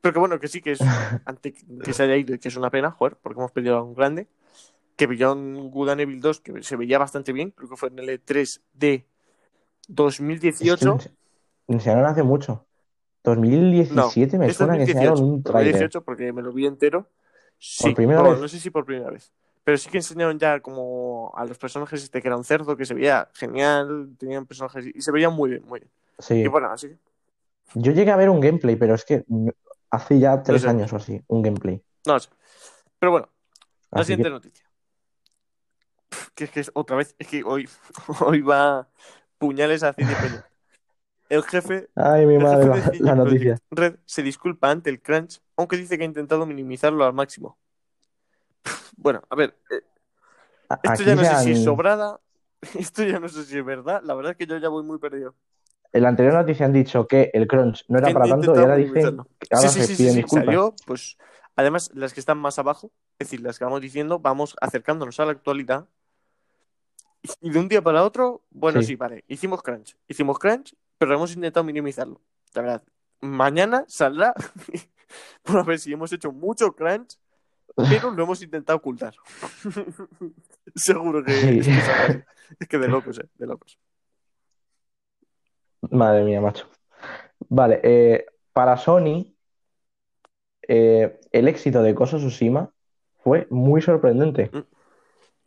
Pero 0.00 0.12
que 0.14 0.20
bueno, 0.20 0.38
que 0.38 0.48
sí 0.48 0.60
que 0.60 0.72
es 0.72 0.80
ante 1.24 1.52
que 1.52 1.92
se 1.92 2.02
haya 2.04 2.16
ido 2.16 2.34
y 2.34 2.38
que 2.38 2.48
es 2.48 2.56
una 2.56 2.70
pena, 2.70 2.90
joder, 2.90 3.16
porque 3.20 3.38
hemos 3.40 3.52
perdido 3.52 3.76
a 3.76 3.82
un 3.82 3.94
grande. 3.94 4.28
Que 4.96 5.06
Beyond 5.06 5.70
Good 5.70 5.90
and 5.90 6.00
Evil 6.00 6.20
2, 6.20 6.40
que 6.40 6.62
se 6.62 6.74
veía 6.76 6.98
bastante 6.98 7.32
bien, 7.32 7.52
creo 7.52 7.68
que 7.68 7.76
fue 7.76 7.88
en 7.88 8.00
el 8.00 8.08
E3 8.08 8.60
de 8.72 8.94
es 8.94 9.04
que 9.04 9.92
2018. 9.94 10.86
lo 10.86 10.98
enseñaron 11.74 12.04
hace 12.06 12.22
mucho. 12.22 12.66
2017 13.22 14.38
me 14.38 14.46
es 14.46 14.56
suena 14.56 14.72
que 14.74 14.80
2018, 14.80 14.98
enseñaron 14.98 15.24
un 15.24 15.42
tráiler. 15.42 15.72
2018 15.72 16.04
porque 16.04 16.32
me 16.32 16.42
lo 16.42 16.52
vi 16.52 16.66
entero. 16.66 17.06
Sí, 17.58 17.94
primera 17.94 18.20
bueno, 18.20 18.34
vez? 18.34 18.42
no 18.42 18.48
sé 18.48 18.58
si 18.58 18.70
por 18.70 18.84
primera 18.84 19.10
vez. 19.10 19.32
Pero 19.64 19.76
sí 19.76 19.90
que 19.90 19.98
enseñaron 19.98 20.38
ya 20.38 20.60
como 20.60 21.32
a 21.36 21.44
los 21.44 21.58
personajes 21.58 22.02
este 22.02 22.22
que 22.22 22.28
era 22.28 22.36
un 22.36 22.44
cerdo, 22.44 22.76
que 22.76 22.86
se 22.86 22.94
veía 22.94 23.28
genial, 23.34 24.16
tenían 24.18 24.46
personajes 24.46 24.86
y 24.94 25.00
se 25.00 25.12
veían 25.12 25.32
muy 25.34 25.50
bien, 25.50 25.62
muy 25.66 25.80
bien. 25.80 25.90
Sí. 26.18 26.34
Y 26.36 26.46
bueno, 26.46 26.70
así 26.70 26.88
que 26.88 26.96
Yo 27.74 27.92
llegué 27.92 28.10
a 28.10 28.16
ver 28.16 28.30
un 28.30 28.40
gameplay, 28.40 28.76
pero 28.76 28.94
es 28.94 29.04
que 29.04 29.24
no- 29.28 29.52
hace 29.90 30.18
ya 30.18 30.42
tres 30.42 30.64
años 30.64 30.92
o 30.92 30.96
así, 30.96 31.22
un 31.28 31.42
gameplay. 31.42 31.82
no 32.06 32.18
sé. 32.18 32.30
Pero 32.98 33.12
bueno, 33.12 33.28
la 33.90 34.00
Así 34.00 34.12
siguiente 34.12 34.28
que, 34.28 34.30
noticia. 34.30 34.64
Que 36.34 36.44
es 36.44 36.50
que 36.50 36.60
es 36.60 36.70
otra 36.74 36.96
vez, 36.96 37.14
es 37.18 37.28
que 37.28 37.42
hoy, 37.44 37.68
hoy 38.20 38.40
va 38.40 38.88
puñales 39.38 39.82
a 39.82 39.92
CD 39.92 40.14
Projekt. 40.14 40.44
El 41.28 41.42
jefe, 41.42 41.90
ay, 41.94 42.24
mi 42.24 42.36
el 42.36 42.42
madre, 42.42 42.80
jefe 42.80 43.02
la, 43.02 43.14
noticia. 43.14 43.58
Red 43.70 43.96
se 44.06 44.22
disculpa 44.22 44.70
ante 44.70 44.88
el 44.88 45.02
crunch, 45.02 45.42
aunque 45.56 45.76
dice 45.76 45.98
que 45.98 46.04
ha 46.04 46.06
intentado 46.06 46.46
minimizarlo 46.46 47.04
al 47.04 47.12
máximo. 47.12 47.58
Bueno, 48.96 49.22
a 49.28 49.36
ver, 49.36 49.54
eh, 49.70 49.82
esto 50.82 50.90
Aquí 50.90 51.04
ya 51.04 51.14
no 51.14 51.24
sé 51.24 51.36
si 51.44 51.52
es 51.52 51.64
sobrada, 51.64 52.20
esto 52.78 53.04
ya 53.04 53.20
no 53.20 53.28
sé 53.28 53.44
si 53.44 53.58
es 53.58 53.64
verdad, 53.64 54.00
la 54.04 54.14
verdad 54.14 54.32
es 54.32 54.38
que 54.38 54.46
yo 54.46 54.56
ya 54.56 54.68
voy 54.68 54.84
muy 54.84 54.98
perdido. 54.98 55.34
En 55.92 56.02
la 56.02 56.08
anterior 56.10 56.34
noticia 56.34 56.66
han 56.66 56.72
dicho 56.72 57.06
que 57.06 57.30
el 57.32 57.46
crunch 57.46 57.84
no 57.88 57.98
era 57.98 58.12
para 58.12 58.28
tanto 58.28 58.54
y 58.54 58.58
ahora 58.58 58.76
dicen 58.76 59.18
que 59.38 59.54
ahora 59.54 59.68
Sí, 59.68 59.80
sí, 59.80 59.86
se 59.86 59.96
piden 59.96 60.12
sí, 60.12 60.18
disculpas. 60.18 60.44
salió, 60.46 60.74
pues, 60.86 61.16
además, 61.56 61.90
las 61.94 62.12
que 62.12 62.20
están 62.20 62.38
más 62.38 62.58
abajo, 62.58 62.90
es 63.18 63.28
decir, 63.30 63.40
las 63.40 63.58
que 63.58 63.64
vamos 63.64 63.80
diciendo, 63.80 64.18
vamos 64.18 64.54
acercándonos 64.60 65.18
a 65.20 65.24
la 65.24 65.32
actualidad. 65.32 65.88
Y 67.40 67.50
de 67.50 67.58
un 67.58 67.68
día 67.68 67.82
para 67.82 68.04
otro, 68.04 68.42
bueno, 68.50 68.82
Sí. 68.82 68.96
vale, 68.96 69.24
hicimos 69.28 69.62
crunch, 69.62 69.96
hicimos 70.06 70.38
crunch, 70.38 70.74
pero 70.98 71.14
hemos 71.14 71.34
intentado 71.34 71.64
minimizarlo. 71.64 72.20
La 72.54 72.62
verdad, 72.62 72.82
mañana 73.20 73.84
saldrá, 73.88 74.34
por 75.42 75.58
a 75.58 75.62
ver 75.62 75.78
si 75.78 75.92
hemos 75.92 76.12
hecho 76.12 76.32
mucho 76.32 76.72
crunch, 76.74 77.18
pero 77.76 78.10
lo 78.10 78.22
hemos 78.24 78.42
intentado 78.42 78.76
ocultar. 78.76 79.14
Seguro 80.74 81.24
que, 81.24 81.58
es 81.58 81.66
que. 81.66 82.24
Es 82.60 82.68
que 82.68 82.78
de 82.78 82.88
locos, 82.88 83.18
eh, 83.18 83.28
de 83.36 83.46
locos. 83.46 83.78
Madre 85.82 86.24
mía, 86.24 86.40
macho. 86.40 86.66
Vale, 87.48 87.80
eh, 87.82 88.26
para 88.52 88.76
Sony, 88.76 89.34
eh, 90.66 91.20
el 91.32 91.48
éxito 91.48 91.82
de 91.82 91.92
of 91.92 92.08
Tsushima 92.10 92.70
fue 93.18 93.46
muy 93.50 93.80
sorprendente. 93.80 94.50
Mm. 94.52 94.58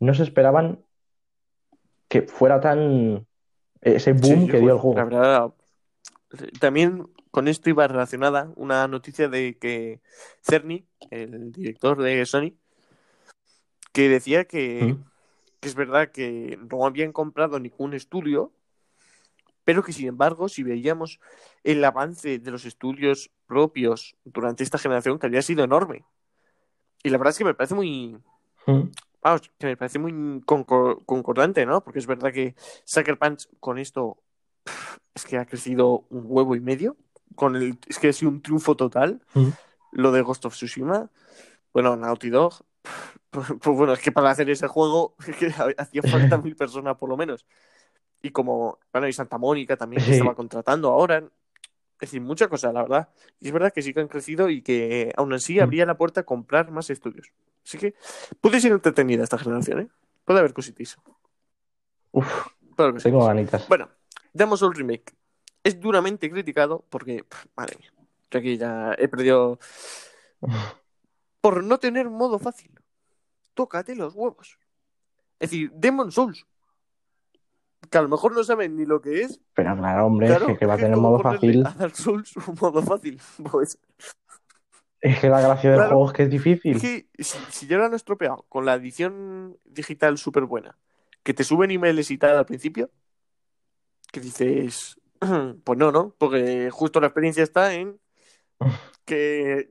No 0.00 0.14
se 0.14 0.22
esperaban 0.24 0.84
que 2.08 2.22
fuera 2.22 2.60
tan 2.60 3.26
ese 3.80 4.12
boom 4.12 4.48
que 4.48 4.58
dio 4.58 4.72
el 4.72 4.78
juego. 4.78 4.96
La 4.96 5.04
verdad, 5.04 5.52
también 6.60 7.08
con 7.30 7.48
esto 7.48 7.70
iba 7.70 7.86
relacionada 7.88 8.52
una 8.56 8.86
noticia 8.88 9.28
de 9.28 9.56
que 9.58 10.00
Cerny, 10.42 10.86
el 11.10 11.52
director 11.52 12.00
de 12.02 12.24
Sony, 12.26 12.52
que 13.92 14.08
decía 14.08 14.44
que, 14.44 14.94
Mm. 14.94 15.04
que 15.60 15.68
es 15.68 15.74
verdad 15.74 16.10
que 16.10 16.58
no 16.70 16.86
habían 16.86 17.12
comprado 17.12 17.58
ningún 17.58 17.94
estudio, 17.94 18.52
pero 19.64 19.82
que 19.82 19.92
sin 19.92 20.08
embargo, 20.08 20.48
si 20.48 20.62
veíamos 20.62 21.20
el 21.64 21.84
avance 21.84 22.38
de 22.38 22.50
los 22.50 22.64
estudios 22.64 23.30
propios 23.46 24.16
durante 24.24 24.62
esta 24.64 24.78
generación, 24.78 25.18
que 25.18 25.26
había 25.26 25.42
sido 25.42 25.64
enorme. 25.64 26.04
Y 27.02 27.10
la 27.10 27.18
verdad 27.18 27.30
es 27.32 27.38
que 27.38 27.44
me 27.44 27.54
parece 27.54 27.74
muy, 27.74 28.16
Mm. 28.66 28.90
vamos, 29.22 29.50
que 29.58 29.66
me 29.66 29.76
parece 29.76 29.98
muy 29.98 30.12
concor- 30.46 31.04
concordante, 31.04 31.66
¿no? 31.66 31.82
Porque 31.82 31.98
es 31.98 32.06
verdad 32.06 32.32
que 32.32 32.54
Sucker 32.84 33.18
Punch 33.18 33.48
con 33.60 33.78
esto 33.78 34.18
es 35.14 35.24
que 35.24 35.36
ha 35.36 35.46
crecido 35.46 36.06
un 36.10 36.24
huevo 36.26 36.54
y 36.54 36.60
medio. 36.60 36.96
Con 37.34 37.56
el, 37.56 37.78
es 37.88 37.98
que 37.98 38.08
ha 38.08 38.12
sido 38.12 38.30
un 38.30 38.42
triunfo 38.42 38.76
total. 38.76 39.20
Mm. 39.34 39.48
Lo 39.92 40.12
de 40.12 40.22
Ghost 40.22 40.44
of 40.44 40.54
Tsushima. 40.54 41.10
Bueno, 41.72 41.96
Naughty 41.96 42.30
Dog. 42.30 42.54
Pues, 43.32 43.46
pues 43.62 43.74
bueno, 43.78 43.94
es 43.94 44.00
que 44.00 44.12
para 44.12 44.28
hacer 44.28 44.50
ese 44.50 44.66
juego 44.68 45.14
es 45.26 45.34
que 45.36 45.46
hacía 45.78 46.02
falta 46.02 46.36
mil 46.42 46.54
personas 46.54 46.98
por 46.98 47.08
lo 47.08 47.16
menos. 47.16 47.46
Y 48.22 48.30
como, 48.30 48.78
bueno, 48.92 49.08
y 49.08 49.12
Santa 49.12 49.36
Mónica 49.38 49.76
también 49.76 50.00
que 50.02 50.10
Sí. 50.10 50.16
estaba 50.18 50.34
contratando 50.34 50.88
ahora. 50.90 51.18
Es 51.18 52.10
decir, 52.10 52.20
mucha 52.20 52.48
cosa, 52.48 52.72
la 52.72 52.82
verdad. 52.82 53.08
Y 53.40 53.48
es 53.48 53.52
verdad 53.52 53.72
que 53.72 53.82
sí 53.82 53.92
que 53.92 54.00
han 54.00 54.08
crecido 54.08 54.48
y 54.48 54.62
que 54.62 55.12
aún 55.16 55.32
así 55.32 55.58
Mm. 55.58 55.62
abría 55.62 55.86
la 55.86 55.96
puerta 55.96 56.20
a 56.20 56.24
comprar 56.24 56.70
más 56.70 56.88
estudios. 56.90 57.32
Así 57.64 57.78
que 57.78 57.94
puede 58.40 58.60
ser 58.60 58.72
entretenida 58.72 59.22
esta 59.24 59.38
generación, 59.38 59.80
¿eh? 59.80 59.88
Puede 60.24 60.38
haber 60.40 60.52
cositis. 60.52 60.96
Uf, 62.12 62.46
tengo 63.02 63.24
ganitas. 63.26 63.68
Bueno, 63.68 63.88
Demon's 64.32 64.60
Souls 64.60 64.76
Remake. 64.76 65.14
Es 65.64 65.78
duramente 65.80 66.28
criticado 66.30 66.84
porque, 66.90 67.22
pff, 67.24 67.46
madre 67.56 67.76
mía, 67.78 67.92
yo 68.30 68.38
aquí 68.38 68.56
ya 68.56 68.94
he 68.98 69.06
perdido 69.08 69.58
por 71.40 71.62
no 71.62 71.78
tener 71.78 72.08
modo 72.10 72.38
fácil. 72.38 72.72
Tócate 73.54 73.94
los 73.94 74.14
huevos. 74.14 74.58
Es 75.38 75.50
decir, 75.50 75.70
Demon's 75.74 76.14
Souls. 76.14 76.46
Que 77.90 77.98
a 77.98 78.02
lo 78.02 78.08
mejor 78.08 78.32
no 78.34 78.42
saben 78.44 78.76
ni 78.76 78.86
lo 78.86 79.00
que 79.02 79.22
es. 79.22 79.40
Pero 79.54 79.76
claro, 79.76 80.06
hombre, 80.06 80.28
Claro, 80.28 80.46
es 80.46 80.52
que, 80.52 80.58
que 80.58 80.66
va 80.66 80.74
a 80.74 80.76
tener 80.78 80.94
¿cómo 80.94 81.10
modo 81.10 81.22
fácil. 81.22 81.66
A 81.66 81.70
Dark 81.72 81.96
Souls 81.96 82.36
un 82.48 82.56
modo 82.60 82.82
fácil. 82.82 83.20
Pues 83.50 83.78
Es 85.00 85.18
que 85.18 85.28
la 85.28 85.40
gracia 85.40 85.70
del 85.70 85.78
Claro. 85.80 85.90
juego 85.96 86.06
es 86.06 86.12
que 86.16 86.22
es 86.22 86.30
difícil. 86.30 86.76
Es 86.76 86.82
que 86.82 87.08
si, 87.18 87.38
si 87.50 87.66
ya 87.66 87.76
lo 87.76 87.84
han 87.84 87.94
estropeado 87.94 88.44
con 88.48 88.64
la 88.64 88.74
edición 88.74 89.58
digital 89.64 90.16
súper 90.16 90.44
buena, 90.44 90.78
que 91.22 91.34
te 91.34 91.44
suben 91.44 91.70
emails 91.70 92.10
y 92.10 92.18
tal 92.18 92.36
al 92.38 92.46
principio, 92.46 92.90
que 94.12 94.20
dices, 94.20 94.96
pues 95.64 95.78
no, 95.78 95.90
¿no? 95.92 96.14
Porque 96.18 96.70
justo 96.70 97.00
la 97.00 97.08
experiencia 97.08 97.42
está 97.42 97.74
en 97.74 98.00
que, 99.04 99.70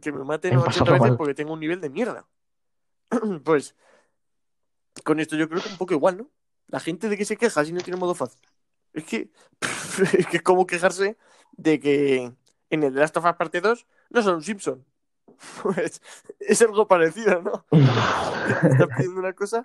que 0.00 0.12
me 0.12 0.24
maten 0.24 0.52
En 0.52 0.58
80 0.60 0.64
pasarlo 0.66 0.92
veces 0.94 1.08
mal. 1.10 1.16
porque 1.16 1.34
tengo 1.34 1.52
un 1.52 1.60
nivel 1.60 1.80
de 1.80 1.90
mierda. 1.90 2.26
Pues 3.44 3.74
con 5.04 5.18
esto 5.20 5.36
yo 5.36 5.48
creo 5.48 5.62
que 5.62 5.68
un 5.68 5.78
poco 5.78 5.94
igual, 5.94 6.16
¿no? 6.18 6.30
La 6.70 6.80
gente 6.80 7.08
de 7.08 7.16
que 7.16 7.24
se 7.24 7.36
queja 7.36 7.64
si 7.64 7.72
no 7.72 7.80
tiene 7.80 7.98
modo 7.98 8.14
fácil. 8.14 8.40
Es 8.92 9.04
que 9.04 9.30
es 10.18 10.26
que 10.26 10.38
es 10.38 10.42
como 10.42 10.66
quejarse 10.66 11.16
de 11.52 11.80
que 11.80 12.32
en 12.70 12.82
el 12.82 12.94
Last 12.94 13.16
of 13.16 13.24
Us 13.24 13.34
parte 13.34 13.60
2 13.60 13.86
no 14.10 14.22
son 14.22 14.36
un 14.36 14.42
Simpson. 14.42 14.84
Pues 15.62 16.02
es 16.38 16.60
algo 16.60 16.86
parecido, 16.86 17.40
¿no? 17.40 17.64
Estás 17.70 18.88
pidiendo 18.96 19.20
una 19.20 19.32
cosa. 19.32 19.62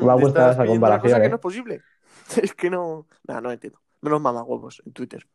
Me 0.00 0.10
ha 0.10 0.14
gustado 0.14 0.50
esa 0.50 0.62
pidiendo 0.62 0.86
una 0.86 0.98
cosa 0.98 1.00
comparación, 1.00 1.22
que 1.22 1.28
no 1.28 1.34
es 1.36 1.40
posible. 1.40 1.82
Es 2.42 2.54
que 2.54 2.70
no. 2.70 3.06
No, 3.26 3.40
no 3.40 3.52
entiendo. 3.52 3.80
Menos 4.00 4.20
mamagüevos 4.20 4.82
en 4.84 4.92
Twitter. 4.92 5.26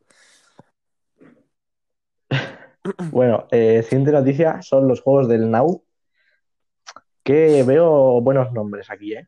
Bueno, 3.11 3.47
eh, 3.51 3.81
siguiente 3.83 4.11
noticia 4.11 4.61
son 4.61 4.87
los 4.87 5.01
juegos 5.01 5.27
del 5.27 5.49
Now. 5.49 5.83
Que 7.23 7.63
veo 7.63 8.21
buenos 8.21 8.51
nombres 8.51 8.91
aquí, 8.91 9.13
¿eh? 9.13 9.27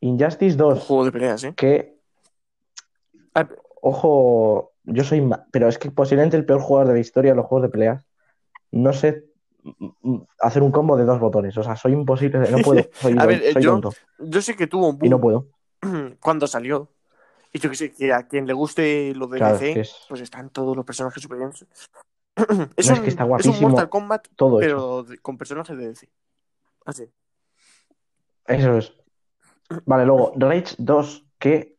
Injustice 0.00 0.52
Un 0.54 0.58
2, 0.58 0.80
juego 0.86 1.04
de 1.04 1.12
peleas, 1.12 1.44
¿eh? 1.44 1.54
que, 1.56 1.98
ojo, 3.82 4.72
yo 4.84 5.04
soy, 5.04 5.28
pero 5.50 5.68
es 5.68 5.78
que 5.78 5.90
posiblemente 5.90 6.36
el 6.36 6.44
peor 6.46 6.60
jugador 6.60 6.88
de 6.88 6.94
la 6.94 7.00
historia 7.00 7.32
de 7.32 7.36
los 7.36 7.46
juegos 7.46 7.68
de 7.68 7.72
peleas. 7.72 8.04
No 8.72 8.92
sé 8.92 9.24
hacer 10.38 10.62
un 10.62 10.70
combo 10.70 10.96
de 10.96 11.04
dos 11.04 11.20
botones, 11.20 11.56
o 11.58 11.62
sea, 11.62 11.76
soy 11.76 11.92
imposible, 11.92 12.38
no 12.50 12.58
puedo, 12.64 12.88
soy, 13.00 13.14
A 13.18 13.26
ver, 13.26 13.52
soy 13.52 13.62
yo- 13.62 13.72
tonto 13.72 13.92
Yo 14.18 14.40
sé 14.40 14.56
que 14.56 14.66
tuvo 14.66 14.88
un 14.88 14.98
y 15.02 15.08
no 15.08 15.18
boom 15.18 15.46
puedo. 15.82 16.16
cuando 16.20 16.46
salió. 16.46 16.88
Y 17.52 17.58
yo 17.58 17.68
que 17.68 17.76
sé, 17.76 17.92
que 17.92 18.12
a 18.12 18.28
quien 18.28 18.46
le 18.46 18.52
guste 18.52 19.12
lo 19.14 19.26
de 19.26 19.38
Claro, 19.38 19.58
DC, 19.58 19.72
es 19.80 19.88
es 19.90 20.06
pues 20.08 20.20
están 20.20 20.50
todos 20.50 20.76
los 20.76 20.84
personajes 20.86 21.20
super 21.20 21.38
bien. 21.38 21.50
es, 22.76 22.88
es 22.88 22.90
un, 22.98 23.02
que 23.02 23.10
está 23.10 23.24
es 23.24 23.26
un 23.26 23.28
guapísimo 23.28 23.68
Mortal 23.68 23.88
Kombat, 23.88 24.28
todo 24.36 24.58
pero 24.58 25.04
con 25.20 25.36
personajes 25.36 25.76
de 25.76 25.88
DC. 25.88 26.08
Así. 26.84 27.10
Eso 28.46 28.78
es. 28.78 28.92
Vale, 29.84 30.04
luego, 30.06 30.32
Rage 30.36 30.74
2, 30.78 31.24
que 31.38 31.76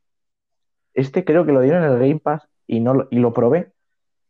este 0.93 1.23
creo 1.25 1.45
que 1.45 1.51
lo 1.51 1.62
dieron 1.62 1.84
en 1.84 1.91
el 1.91 1.99
Game 1.99 2.19
Pass 2.19 2.47
y, 2.67 2.80
no 2.80 2.93
lo, 2.93 3.08
y 3.12 3.19
lo 3.19 3.34
probé. 3.34 3.71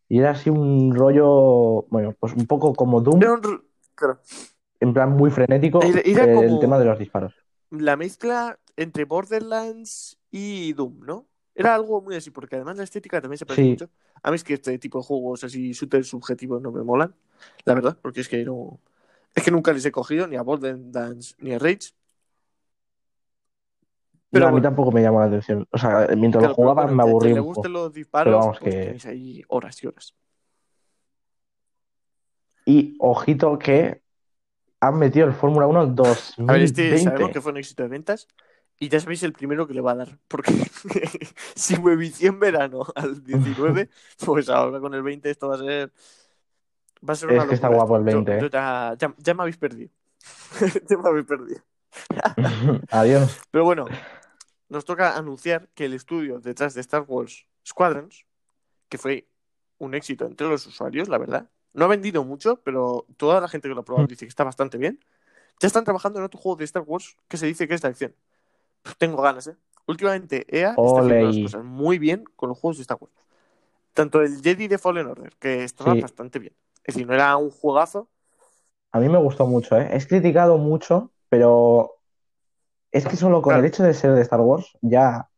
Y 0.10 0.20
era 0.20 0.32
así 0.32 0.50
un 0.50 0.94
rollo, 0.96 1.84
bueno, 1.90 2.14
pues 2.20 2.34
un 2.34 2.46
poco 2.46 2.74
como 2.74 3.02
Doom, 3.02 3.22
Era 3.22 3.34
un 3.34 3.64
claro, 3.96 4.20
en 4.80 4.94
plan 4.94 5.12
muy 5.12 5.32
frenético, 5.32 5.82
Era- 5.84 6.02
era 6.02 6.42
el 6.42 6.60
tema 6.60 6.78
de 6.80 6.86
los 6.86 7.00
disparos. 7.00 7.34
la 7.70 7.96
mezcla 7.96 8.60
entre 8.76 9.06
Borderlands 9.06 10.18
y 10.32 10.74
Doom, 10.74 11.00
¿no? 11.06 11.28
Era 11.56 11.76
algo 11.76 12.02
muy 12.02 12.16
así, 12.16 12.32
porque 12.32 12.56
además 12.56 12.78
la 12.78 12.84
estética 12.84 13.22
también 13.22 13.38
se 13.38 13.46
parece 13.46 13.64
Sí. 13.64 13.70
mucho. 13.72 13.90
A 14.24 14.32
mí 14.32 14.36
es 14.36 14.44
que 14.44 14.54
este 14.56 14.78
tipo 14.80 15.00
de 15.00 15.06
juegos 15.06 15.44
así 15.44 15.74
súper 15.74 16.04
subjetivos 16.06 16.62
no 16.62 16.72
me 16.72 16.84
molan, 16.84 17.14
la 17.66 17.74
verdad, 17.74 17.98
porque 18.02 18.22
es 18.22 18.28
que 18.30 18.44
no. 18.44 18.80
Es 19.36 19.44
que 19.44 19.52
nunca 19.52 19.72
les 19.72 19.86
he 19.86 19.92
cogido 19.92 20.28
ni 20.28 20.36
a 20.36 20.42
Borderlands 20.42 21.36
ni 21.40 21.54
a 21.54 21.60
Rage. 21.60 21.92
Pero 24.32 24.46
No, 24.46 24.48
a 24.48 24.52
mí 24.52 24.54
bueno. 24.56 24.64
tampoco 24.70 24.92
me 24.92 25.02
llamó 25.02 25.20
la 25.20 25.26
atención. 25.28 25.68
O 25.72 25.78
sea, 25.78 26.08
mientras 26.16 26.40
Claro, 26.42 26.48
lo 26.50 26.56
jugaba 26.56 26.84
bueno, 26.84 26.96
me 26.98 27.04
aburrí 27.04 27.30
que 27.30 27.34
le 27.36 27.40
gusten 27.42 27.74
los 27.74 27.92
disparos, 27.94 28.26
Pero 28.32 28.38
vamos, 28.40 28.60
pues 28.60 28.74
que- 28.74 28.82
tenéis 28.86 29.06
ahí 29.06 29.44
horas 29.50 29.84
y 29.84 29.88
horas. 29.88 30.16
Y 32.66 32.96
ojito 33.00 33.58
que 33.60 34.02
han 34.80 34.98
metido 34.98 35.28
el 35.28 35.34
Fórmula 35.34 35.68
1 35.68 35.86
2020. 35.88 36.52
A 36.52 36.54
ver, 36.54 36.62
este 36.64 36.98
sabemos 37.00 37.32
que 37.32 37.42
fue 37.42 37.52
un 37.52 37.58
éxito 37.58 37.84
de 37.84 37.90
ventas 37.90 38.28
y 38.80 38.90
ya 38.90 39.00
sabéis 39.00 39.22
el 39.24 39.34
primero 39.34 39.68
que 39.68 39.74
le 39.74 39.82
va 39.82 39.92
a 39.92 39.96
dar. 39.96 40.18
Porque 40.28 40.54
si 41.56 41.80
me 41.82 41.96
vicié 41.96 42.30
en 42.30 42.40
verano 42.40 42.86
al 42.96 43.24
19, 43.24 43.90
pues 44.26 44.50
ahora 44.50 44.80
con 44.80 44.94
el 44.94 45.04
20 45.04 45.30
esto 45.30 45.50
va 45.50 45.56
a 45.56 45.60
ser. 45.60 45.92
Va 47.08 47.14
a 47.14 47.16
ser 47.16 47.30
una 47.30 47.42
Es 47.44 47.50
que 47.50 47.56
está 47.56 47.68
guapo 47.68 47.98
el 47.98 48.06
Yo- 48.06 48.24
20, 48.24 48.40
yo 48.40 48.46
¿eh? 48.46 48.50
ya, 48.52 48.96
ya- 48.98 49.16
ya 49.18 49.34
me 49.34 49.42
habéis 49.44 49.58
perdido. 49.58 49.92
ya 50.90 50.98
me 50.98 51.10
habéis 51.10 51.26
perdido. 51.26 51.62
Adiós. 52.92 53.40
Pero 53.50 53.66
bueno, 53.66 53.86
nos 54.72 54.86
toca 54.86 55.18
anunciar 55.18 55.68
que 55.76 55.86
el 55.86 55.94
estudio 55.94 56.40
detrás 56.40 56.74
de 56.74 56.82
Star 56.82 57.04
Wars 57.08 57.46
Squadrons, 57.68 58.26
que 58.88 58.98
fue 58.98 59.28
un 59.80 59.94
éxito 59.94 60.26
entre 60.26 60.48
los 60.48 60.66
usuarios, 60.66 61.10
la 61.10 61.18
verdad, 61.18 61.50
no 61.74 61.86
ha 61.86 61.88
vendido 61.90 62.24
mucho, 62.24 62.62
pero 62.64 63.06
toda 63.18 63.42
la 63.42 63.50
gente 63.50 63.68
que 63.68 63.76
lo 63.76 63.82
ha 63.82 63.86
probado 63.86 64.08
dice 64.08 64.26
que 64.26 64.30
está 64.30 64.44
bastante 64.46 64.78
bien. 64.78 65.00
Ya 65.60 65.68
están 65.68 65.84
trabajando 65.84 66.20
en 66.20 66.26
otro 66.26 66.40
juego 66.40 66.56
de 66.56 66.64
Star 66.66 66.84
Wars 66.86 67.18
que 67.28 67.38
se 67.38 67.46
dice 67.48 67.68
que 67.68 67.74
es 67.74 67.82
de 67.82 67.90
acción. 67.90 68.16
Pues 68.82 68.98
tengo 68.98 69.22
ganas, 69.22 69.48
¿eh? 69.48 69.58
Últimamente 69.88 70.46
EA 70.48 70.70
está 70.72 71.02
haciendo 71.02 71.26
las 71.28 71.38
cosas 71.38 71.64
muy 71.66 72.00
bien 72.00 72.24
con 72.36 72.50
los 72.50 72.58
juegos 72.58 72.78
de 72.78 72.84
Star 72.84 72.98
Wars. 73.00 73.14
Tanto 73.94 74.22
el 74.22 74.42
Jedi 74.42 74.70
de 74.70 74.78
Fallen 74.78 75.08
Order, 75.08 75.34
que 75.38 75.66
estaba 75.66 75.94
Sí. 75.96 76.02
bastante 76.02 76.40
bien. 76.40 76.54
Es 76.86 76.96
decir, 76.96 77.06
no 77.08 77.14
era 77.14 77.36
un 77.36 77.52
juegazo, 77.52 78.08
A 78.94 79.00
mí 79.00 79.08
me 79.08 79.18
gustó 79.20 79.46
mucho, 79.46 79.78
¿eh? 79.78 79.90
Es 79.94 80.06
criticado 80.06 80.58
mucho, 80.58 81.12
pero 81.30 82.01
es 82.92 83.08
que 83.08 83.16
solo 83.16 83.42
con 83.42 83.52
Claro. 83.52 83.64
el 83.64 83.70
hecho 83.70 83.84
de 83.84 83.94
ser 83.94 84.14
de 84.14 84.22
Star 84.22 84.42
Wars 84.42 84.78
ya... 84.82 85.30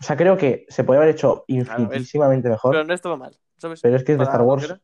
O 0.00 0.04
sea, 0.04 0.16
creo 0.16 0.36
que 0.36 0.66
se 0.68 0.84
podría 0.84 1.02
haber 1.02 1.14
hecho 1.14 1.44
infinitísimamente 1.48 2.48
mejor, 2.48 2.72
pero 2.72 2.84
no 2.84 2.94
estaba 2.94 3.16
mal, 3.16 3.38
¿sabes? 3.58 3.80
pero 3.82 3.96
es 3.96 4.04
que 4.04 4.12
es 4.12 4.18
de 4.18 4.24
Star 4.24 4.42
Wars 4.42 4.74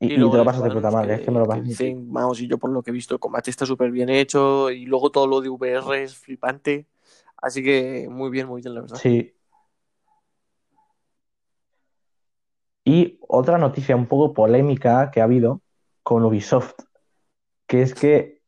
y, 0.00 0.14
y 0.14 0.16
luego 0.16 0.32
te 0.32 0.38
lo 0.38 0.44
pasas 0.46 0.64
de 0.64 0.70
puta 0.70 0.90
madre, 0.90 1.14
es 1.14 1.20
que 1.20 1.30
me 1.30 1.38
lo 1.38 1.46
pasas. 1.46 1.64
dicen, 1.64 2.10
vamos, 2.10 2.40
y 2.40 2.48
yo 2.48 2.58
por 2.58 2.70
lo 2.70 2.82
que 2.82 2.90
he 2.90 2.92
visto, 2.92 3.14
el 3.14 3.20
combate 3.20 3.50
está 3.50 3.66
súper 3.66 3.90
bien 3.90 4.08
hecho 4.08 4.70
y 4.70 4.86
luego 4.86 5.10
todo 5.10 5.26
lo 5.26 5.40
de 5.42 5.50
VR 5.50 6.02
es 6.02 6.16
flipante. 6.16 6.86
Así 7.36 7.62
que 7.62 8.08
muy 8.10 8.30
bien, 8.30 8.48
muy 8.48 8.62
bien, 8.62 8.74
la 8.74 8.80
verdad. 8.80 8.96
Sí. 8.96 9.34
Y 12.84 13.18
otra 13.28 13.58
noticia 13.58 13.94
un 13.94 14.06
poco 14.06 14.32
polémica 14.32 15.10
que 15.10 15.20
ha 15.20 15.24
habido 15.24 15.60
con 16.02 16.24
Ubisoft, 16.24 16.72
que 17.66 17.82
es 17.82 17.94
que 17.94 18.40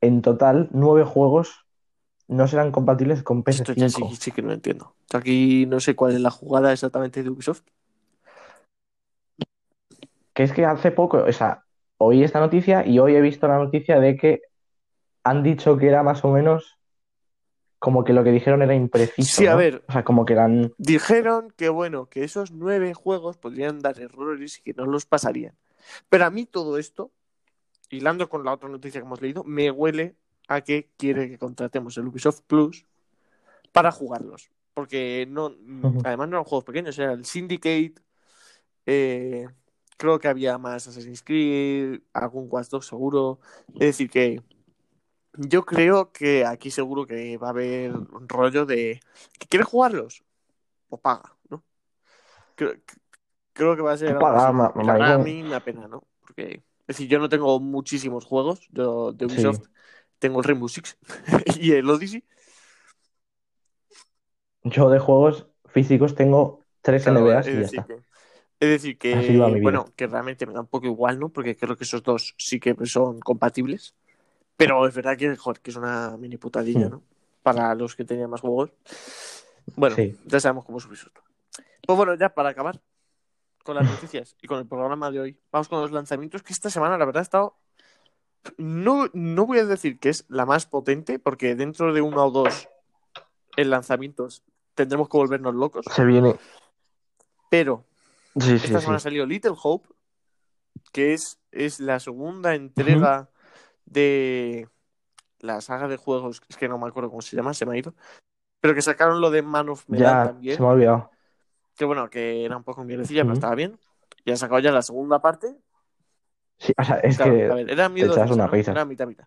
en 0.00 0.20
total 0.20 0.68
nueve 0.72 1.04
juegos 1.04 1.64
no 2.28 2.46
serán 2.46 2.70
compatibles 2.70 3.22
con 3.22 3.42
Esto 3.46 3.72
ya 3.72 3.88
sí, 3.88 4.02
PS5. 4.02 4.16
sí 4.16 4.32
que 4.32 4.42
no 4.42 4.52
entiendo. 4.52 4.94
Aquí 5.12 5.66
no 5.66 5.80
sé 5.80 5.96
cuál 5.96 6.14
es 6.14 6.20
la 6.20 6.30
jugada 6.30 6.72
exactamente 6.72 7.22
de 7.22 7.30
Ubisoft. 7.30 7.62
Que 10.34 10.42
es 10.44 10.52
que 10.52 10.64
hace 10.64 10.90
poco, 10.92 11.18
o 11.18 11.32
sea, 11.32 11.64
oí 11.96 12.22
esta 12.22 12.38
noticia 12.40 12.86
y 12.86 12.98
hoy 12.98 13.16
he 13.16 13.20
visto 13.20 13.48
la 13.48 13.58
noticia 13.58 13.98
de 13.98 14.16
que 14.16 14.42
han 15.24 15.42
dicho 15.42 15.76
que 15.76 15.88
era 15.88 16.02
más 16.02 16.24
o 16.24 16.28
menos 16.30 16.76
como 17.80 18.04
que 18.04 18.12
lo 18.12 18.24
que 18.24 18.30
dijeron 18.32 18.62
era 18.62 18.74
impreciso, 18.74 19.36
Sí, 19.36 19.46
a 19.46 19.52
¿no? 19.52 19.58
ver. 19.58 19.84
O 19.88 19.92
sea, 19.92 20.04
como 20.04 20.24
que 20.24 20.32
eran... 20.32 20.72
Dijeron 20.78 21.52
que 21.56 21.68
bueno, 21.68 22.06
que 22.06 22.24
esos 22.24 22.50
nueve 22.50 22.92
juegos 22.92 23.36
podrían 23.36 23.78
dar 23.80 24.00
errores 24.00 24.58
y 24.58 24.62
que 24.62 24.74
no 24.74 24.84
los 24.84 25.06
pasarían. 25.06 25.54
Pero 26.08 26.24
a 26.24 26.30
mí 26.30 26.44
todo 26.44 26.76
esto, 26.78 27.10
hilando 27.88 28.28
con 28.28 28.44
la 28.44 28.52
otra 28.52 28.68
noticia 28.68 29.00
que 29.00 29.06
hemos 29.06 29.22
leído, 29.22 29.44
me 29.44 29.70
huele 29.70 30.16
a 30.48 30.62
que 30.62 30.90
quiere 30.96 31.28
que 31.28 31.38
contratemos 31.38 31.96
el 31.98 32.08
Ubisoft 32.08 32.40
Plus 32.46 32.86
para 33.72 33.92
jugarlos. 33.92 34.50
Porque 34.74 35.26
no, 35.28 35.52
además 36.04 36.28
no 36.28 36.36
eran 36.36 36.44
juegos 36.44 36.64
pequeños, 36.64 36.98
era 36.98 37.12
el 37.12 37.24
Syndicate, 37.24 37.94
eh, 38.86 39.48
creo 39.96 40.18
que 40.18 40.28
había 40.28 40.56
más 40.58 40.86
Assassin's 40.88 41.22
Creed, 41.22 42.00
algún 42.12 42.46
Watch 42.48 42.68
Dogs 42.68 42.86
seguro. 42.86 43.40
Es 43.74 43.80
decir, 43.80 44.08
que 44.08 44.40
yo 45.34 45.64
creo 45.64 46.12
que 46.12 46.44
aquí 46.46 46.70
seguro 46.70 47.06
que 47.06 47.36
va 47.36 47.48
a 47.48 47.50
haber 47.50 47.92
un 47.92 48.28
rollo 48.28 48.64
de 48.66 49.00
¿que 49.38 49.46
¿quieres 49.46 49.68
jugarlos? 49.68 50.24
Pues 50.88 51.02
paga, 51.02 51.36
¿no? 51.50 51.62
Creo, 52.54 52.74
creo 53.52 53.76
que 53.76 53.82
va 53.82 53.92
a 53.92 53.98
ser 53.98 54.18
Paga, 54.18 54.52
ma- 54.52 54.72
a 55.14 55.18
mí 55.18 55.42
me 55.42 55.60
pena, 55.60 55.86
¿no? 55.86 56.04
Porque, 56.20 56.62
es 56.80 56.86
decir, 56.86 57.08
yo 57.08 57.18
no 57.18 57.28
tengo 57.28 57.60
muchísimos 57.60 58.24
juegos 58.24 58.68
yo, 58.72 59.12
de 59.12 59.28
Sí. 59.28 59.60
Tengo 60.18 60.38
el 60.40 60.44
Rainbow 60.44 60.68
Six 60.68 60.96
y 61.60 61.72
el 61.72 61.88
Odyssey. 61.88 62.24
Yo 64.64 64.90
de 64.90 64.98
juegos 64.98 65.46
físicos 65.66 66.14
tengo 66.14 66.64
tres 66.82 67.04
Claro, 67.04 67.20
NBAs 67.20 67.46
es 67.46 67.52
y 67.52 67.54
ya 67.54 67.60
decir 67.60 67.80
está. 67.80 67.86
que, 67.94 68.02
es 68.60 68.68
decir 68.70 68.98
que, 68.98 69.60
bueno, 69.62 69.86
que 69.96 70.06
realmente 70.06 70.46
me 70.46 70.52
da 70.52 70.60
un 70.60 70.66
poco 70.66 70.86
igual, 70.86 71.18
¿no? 71.20 71.28
Porque 71.28 71.56
creo 71.56 71.76
que 71.76 71.84
esos 71.84 72.02
dos 72.02 72.34
sí 72.38 72.58
que 72.58 72.74
son 72.86 73.20
compatibles. 73.20 73.94
Pero 74.56 74.86
es 74.88 74.94
verdad 74.94 75.16
que, 75.16 75.36
joder, 75.36 75.60
que 75.60 75.70
es 75.70 75.76
una 75.76 76.16
mini 76.16 76.36
putadilla, 76.36 76.88
Mm. 76.88 76.90
¿no? 76.90 77.02
Para 77.44 77.74
los 77.76 77.94
que 77.94 78.04
tenían 78.04 78.28
más 78.28 78.40
juegos. 78.40 78.72
Bueno, 79.76 79.94
Sí. 79.94 80.18
ya 80.26 80.40
sabemos 80.40 80.64
cómo 80.64 80.78
es 80.78 80.86
Ubisoft. 80.86 81.12
Pues 81.86 81.96
bueno, 81.96 82.14
ya 82.16 82.34
para 82.34 82.48
acabar 82.50 82.80
con 83.62 83.76
las 83.76 83.88
noticias 83.88 84.34
y 84.42 84.48
con 84.48 84.58
el 84.58 84.66
programa 84.66 85.10
de 85.12 85.20
hoy, 85.20 85.40
vamos 85.52 85.68
con 85.68 85.80
los 85.80 85.92
lanzamientos, 85.92 86.42
que 86.42 86.52
esta 86.52 86.68
semana 86.70 86.98
la 86.98 87.04
verdad 87.04 87.20
ha 87.20 87.22
estado... 87.22 87.56
No, 88.56 89.08
no 89.12 89.46
voy 89.46 89.58
a 89.58 89.64
decir 89.64 89.98
que 89.98 90.08
es 90.08 90.24
la 90.28 90.46
más 90.46 90.66
potente, 90.66 91.18
porque 91.18 91.54
dentro 91.54 91.92
de 91.92 92.00
uno 92.00 92.26
o 92.26 92.30
dos 92.30 92.68
en 93.56 93.70
lanzamientos 93.70 94.42
tendremos 94.74 95.08
que 95.08 95.16
volvernos 95.16 95.54
locos, 95.54 95.86
Se 95.90 96.04
viene. 96.04 96.36
pero 97.50 97.84
Sí, 98.36 98.58
sí, 98.58 98.66
esta 98.66 98.78
sí. 98.78 98.82
semana 98.82 98.96
ha 98.98 99.00
salido 99.00 99.26
Little 99.26 99.54
Hope, 99.60 99.88
que 100.92 101.12
es, 101.14 101.38
es 101.50 101.80
la 101.80 101.98
segunda 101.98 102.54
entrega 102.54 103.30
de 103.84 104.68
la 105.40 105.60
saga 105.60 105.88
de 105.88 105.96
juegos, 105.96 106.40
es 106.48 106.56
que 106.56 106.68
no 106.68 106.78
me 106.78 106.86
acuerdo 106.86 107.10
cómo 107.10 107.22
se 107.22 107.36
llama, 107.36 107.54
se 107.54 107.66
me 107.66 107.74
ha 107.74 107.78
ido, 107.78 107.94
pero 108.60 108.74
que 108.74 108.82
sacaron 108.82 109.20
lo 109.20 109.30
de 109.30 109.42
Man 109.42 109.68
of 109.68 109.88
Medan 109.88 110.18
Ya, 110.18 110.24
también, 110.24 110.56
se 110.56 110.62
me 110.62 110.68
ha 110.68 110.72
olvidado. 110.72 111.10
que 111.76 111.84
bueno, 111.84 112.10
que 112.10 112.44
era 112.44 112.56
un 112.56 112.64
poco 112.64 112.84
mierdecilla, 112.84 113.22
pero 113.22 113.32
Ujú. 113.32 113.38
estaba 113.38 113.54
bien. 113.54 113.78
Y 114.24 114.30
han 114.30 114.36
sacado 114.36 114.60
ya 114.60 114.72
la 114.72 114.82
segunda 114.82 115.20
parte. 115.20 115.56
Sí, 116.58 116.72
o 116.76 116.84
sea, 116.84 116.96
es 116.98 117.16
Claro, 117.16 117.34
que 117.34 117.44
a 117.46 117.54
ver, 117.54 117.70
era 117.70 117.88
te 117.88 117.94
miedo 117.94 118.12
echas 118.12 118.30
una 118.30 118.46
risa. 118.46 118.72
era 118.72 118.84
mitad 118.84 119.06
mitad. 119.06 119.26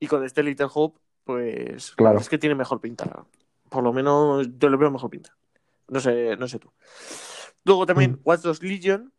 Y 0.00 0.06
con 0.06 0.24
este 0.24 0.42
Little 0.42 0.68
Hope, 0.72 0.98
pues 1.24 1.92
Claro. 1.96 2.18
es 2.18 2.28
que 2.28 2.38
tiene 2.38 2.54
mejor 2.54 2.80
pinta. 2.80 3.24
Por 3.68 3.82
lo 3.84 3.92
menos 3.92 4.46
yo 4.58 4.68
le 4.68 4.76
veo 4.76 4.90
mejor 4.90 5.10
pinta. 5.10 5.36
No 5.88 6.00
sé, 6.00 6.36
no 6.36 6.48
sé 6.48 6.58
tú. 6.58 6.72
Luego 7.64 7.86
también 7.86 8.12
Mm. 8.12 8.20
Watch 8.24 8.40
Dogs 8.40 8.62
Legion. 8.62 9.12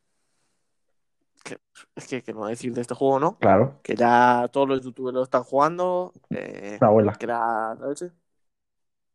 Que, 1.43 1.59
es 1.95 2.07
que, 2.07 2.23
que 2.23 2.31
no 2.33 2.39
voy 2.39 2.47
a 2.47 2.49
decir 2.51 2.73
de 2.73 2.81
este 2.81 2.95
juego, 2.95 3.19
¿no? 3.19 3.37
Claro, 3.37 3.79
Que 3.83 3.95
ya 3.95 4.49
todos 4.51 4.67
los 4.67 4.81
youtubers 4.81 5.13
lo 5.13 5.23
están 5.23 5.43
jugando. 5.43 6.13
eh, 6.29 6.77
una 6.81 6.87
abuela. 6.89 7.13
que 7.13 7.25
era 7.25 7.75
leche. 7.75 8.11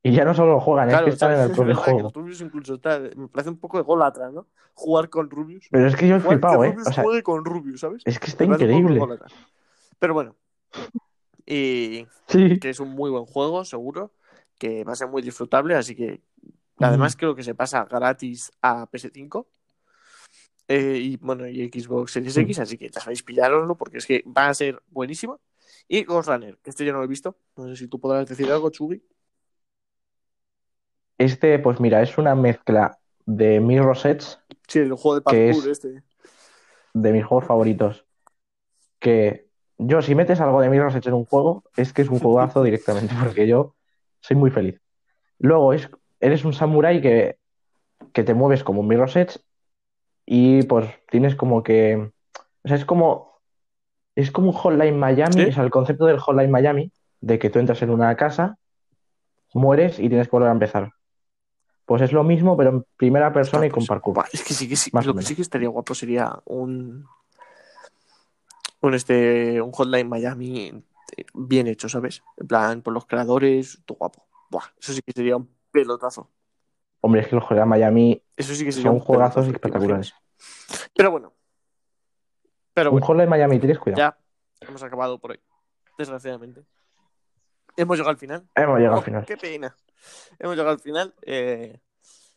Y 0.02 0.12
ya 0.12 0.24
no 0.24 0.32
solo 0.32 0.52
lo 0.52 0.60
juegan, 0.60 0.88
Claro, 0.88 1.06
es 1.06 1.10
que 1.10 1.14
están 1.14 1.32
en 1.32 1.40
el 1.40 1.50
propio 1.50 1.74
juego. 1.76 2.10
Rubius 2.14 2.40
incluso 2.40 2.74
está. 2.74 2.98
Me 3.00 3.28
parece 3.28 3.50
un 3.50 3.58
poco 3.58 3.78
ególatra, 3.78 4.30
¿no? 4.30 4.46
Jugar 4.74 5.08
con 5.10 5.28
Rubius. 5.28 5.66
Pero 5.70 5.86
es 5.88 5.96
que 5.96 6.06
yo 6.08 6.16
he 6.16 6.20
flipado, 6.20 6.60
que 6.62 6.68
¿eh? 6.68 6.70
Rubius 6.72 6.88
O 6.88 6.92
sea, 6.92 7.02
juegue 7.04 7.22
con 7.22 7.44
Rubius, 7.44 7.80
¿sabes? 7.80 8.02
es 8.04 8.18
que 8.20 8.26
está 8.26 8.44
increíble. 8.44 9.00
Pero 9.98 10.14
bueno. 10.14 10.36
Y 11.46 12.06
Sí. 12.26 12.58
que 12.60 12.70
es 12.70 12.80
un 12.80 12.90
muy 12.90 13.10
buen 13.10 13.24
juego, 13.24 13.64
seguro. 13.64 14.12
Que 14.58 14.84
va 14.84 14.92
a 14.92 14.96
ser 14.96 15.08
muy 15.08 15.22
disfrutable, 15.22 15.74
así 15.74 15.94
que. 15.94 16.20
Además, 16.78 17.16
creo 17.16 17.34
que 17.34 17.42
se 17.42 17.54
pasa 17.56 17.84
gratis 17.90 18.52
a 18.62 18.86
PS5. 18.90 19.46
eh, 20.70 20.98
y 21.02 21.16
bueno, 21.16 21.48
y 21.48 21.66
Xbox 21.70 22.12
Series 22.12 22.36
Mm. 22.36 22.40
X, 22.42 22.58
así 22.60 22.76
que 22.78 22.90
ya 22.90 23.00
sabéis 23.00 23.22
pillároslo 23.22 23.74
porque 23.76 23.96
es 23.98 24.06
que 24.06 24.22
va 24.26 24.48
a 24.48 24.54
ser 24.54 24.82
buenísimo. 24.88 25.40
Y 25.88 26.04
Ghost 26.04 26.28
Runner, 26.28 26.58
que 26.62 26.68
este 26.70 26.84
yo 26.84 26.92
no 26.92 26.98
lo 26.98 27.04
he 27.04 27.08
visto. 27.08 27.36
No 27.56 27.66
sé 27.68 27.74
si 27.76 27.88
tú 27.88 27.98
podrás 27.98 28.28
decir 28.28 28.52
algo, 28.52 28.68
Chugi. 28.70 29.02
Este, 31.18 31.58
pues 31.58 31.80
mira, 31.80 32.00
es 32.02 32.16
una 32.18 32.34
mezcla 32.34 32.98
de 33.26 33.60
Mirror's 33.60 34.04
Edge, 34.04 34.24
Sí, 34.68 34.80
el 34.80 34.92
juego 34.94 35.14
de 35.16 35.20
Que 35.20 35.24
parkour 35.24 35.64
es- 35.64 35.66
este. 35.66 36.02
de 36.94 37.12
mis 37.12 37.24
juegos 37.24 37.46
favoritos. 37.46 38.04
Que 38.98 39.48
yo, 39.78 40.02
si 40.02 40.14
metes 40.14 40.40
algo 40.40 40.60
de 40.60 40.68
Mirror's 40.70 40.94
Edge 40.94 41.08
en 41.08 41.14
un 41.14 41.24
juego, 41.24 41.64
es 41.76 41.92
que 41.92 42.02
es 42.02 42.08
un 42.08 42.18
juegazo 42.18 42.62
directamente, 42.64 43.14
porque 43.22 43.46
yo 43.46 43.74
soy 44.20 44.36
muy 44.36 44.50
feliz. 44.50 44.80
Luego, 45.38 45.72
es, 45.72 45.88
eres 46.20 46.44
un 46.44 46.52
samurái 46.52 47.00
que, 47.00 47.38
que 48.12 48.24
te 48.24 48.34
mueves 48.34 48.62
como 48.64 48.80
un 48.80 48.88
Mirror's 48.88 49.16
Edge 49.16 49.38
y 50.26 50.62
pues 50.64 50.88
tienes 51.10 51.34
como 51.34 51.62
que. 51.62 52.10
O 52.64 52.68
sea, 52.68 52.76
es 52.76 52.84
como. 52.84 53.38
Es 54.14 54.32
como 54.32 54.48
un 54.48 54.52
Hotline 54.52 54.98
Miami, 54.98 55.32
¿Sí? 55.44 55.48
o 55.48 55.52
sea, 55.52 55.62
el 55.62 55.70
concepto 55.70 56.04
del 56.06 56.18
Hotline 56.18 56.50
Miami, 56.50 56.90
de 57.20 57.38
que 57.38 57.50
tú 57.50 57.60
entras 57.60 57.80
en 57.82 57.90
una 57.90 58.16
casa, 58.16 58.58
mueres 59.54 60.00
y 60.00 60.08
tienes 60.08 60.26
que 60.26 60.32
volver 60.32 60.48
a 60.48 60.52
empezar. 60.52 60.90
Pues 61.88 62.02
es 62.02 62.12
lo 62.12 62.22
mismo, 62.22 62.54
pero 62.54 62.68
en 62.68 62.86
primera 62.98 63.32
persona 63.32 63.64
y 63.64 63.70
con 63.70 63.76
pues, 63.78 63.88
parkour. 63.88 64.22
es 64.30 64.44
que 64.44 64.52
sí 64.52 64.68
que 64.68 64.76
sí. 64.76 64.90
Más 64.92 65.06
Lo 65.06 65.14
que 65.14 65.22
sí 65.22 65.34
que 65.34 65.40
estaría 65.40 65.70
guapo 65.70 65.94
sería 65.94 66.38
un. 66.44 67.06
Un 68.82 68.94
este. 68.94 69.62
Un 69.62 69.72
Hotline 69.72 70.06
Miami 70.06 70.84
eh, 71.16 71.24
bien 71.32 71.66
hecho, 71.66 71.88
¿sabes? 71.88 72.22
En 72.36 72.46
plan, 72.46 72.82
por 72.82 72.92
los 72.92 73.06
creadores, 73.06 73.80
todo 73.86 73.96
guapo. 73.96 74.26
Buah, 74.50 74.64
eso 74.78 74.92
sí 74.92 75.00
que 75.00 75.12
sería 75.12 75.38
un 75.38 75.48
pelotazo. 75.70 76.28
Hombre, 77.00 77.22
es 77.22 77.28
que 77.28 77.36
los 77.36 77.44
Hotline 77.46 77.66
Miami 77.68 78.22
Eso 78.36 78.54
sí 78.54 78.66
que 78.66 78.72
sería 78.72 78.88
son 78.90 78.96
un 78.96 79.00
juegazos 79.00 79.46
pelotazo, 79.46 79.50
¿te 79.50 79.56
espectaculares. 79.56 80.14
Pero 80.94 81.10
bueno. 81.10 81.32
Pero 82.74 82.90
Un 82.90 82.96
bueno, 83.00 83.06
Hotline 83.06 83.30
Miami, 83.30 83.58
tienes 83.60 83.78
cuidado. 83.78 83.98
ya 83.98 84.18
hemos 84.68 84.82
acabado 84.82 85.18
por 85.18 85.30
hoy. 85.30 85.40
Desgraciadamente. 85.96 86.64
Hemos 87.78 87.96
llegado 87.96 88.10
al 88.10 88.18
final. 88.18 88.46
Hemos 88.54 88.76
llegado 88.76 88.96
Oh, 88.96 88.98
al 88.98 89.04
final. 89.04 89.24
Qué 89.24 89.38
pena. 89.38 89.74
Hemos 90.38 90.56
llegado 90.56 90.70
al 90.74 90.80
final. 90.80 91.14
Eh, 91.22 91.78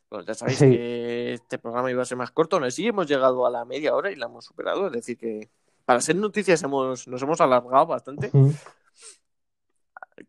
bueno, 0.10 0.26
ya 0.26 0.34
sabéis 0.34 0.60
Sí. 0.60 0.70
que 0.70 1.34
este 1.34 1.58
programa 1.58 1.90
iba 1.92 2.02
a 2.02 2.06
ser 2.06 2.18
más 2.18 2.32
corto. 2.32 2.56
Aún 2.58 2.66
así, 2.66 2.88
hemos 2.88 3.08
llegado 3.08 3.46
a 3.46 3.50
la 3.50 3.64
media 3.66 3.96
hora 3.96 4.12
y 4.12 4.16
la 4.16 4.26
hemos 4.26 4.46
superado. 4.46 4.88
Es 4.88 4.94
decir, 4.94 5.18
que 5.18 5.50
para 5.86 6.02
ser 6.02 6.16
noticias 6.18 6.62
hemos, 6.64 7.08
nos 7.08 7.22
hemos 7.22 7.40
alargado 7.42 7.86
bastante. 7.88 8.30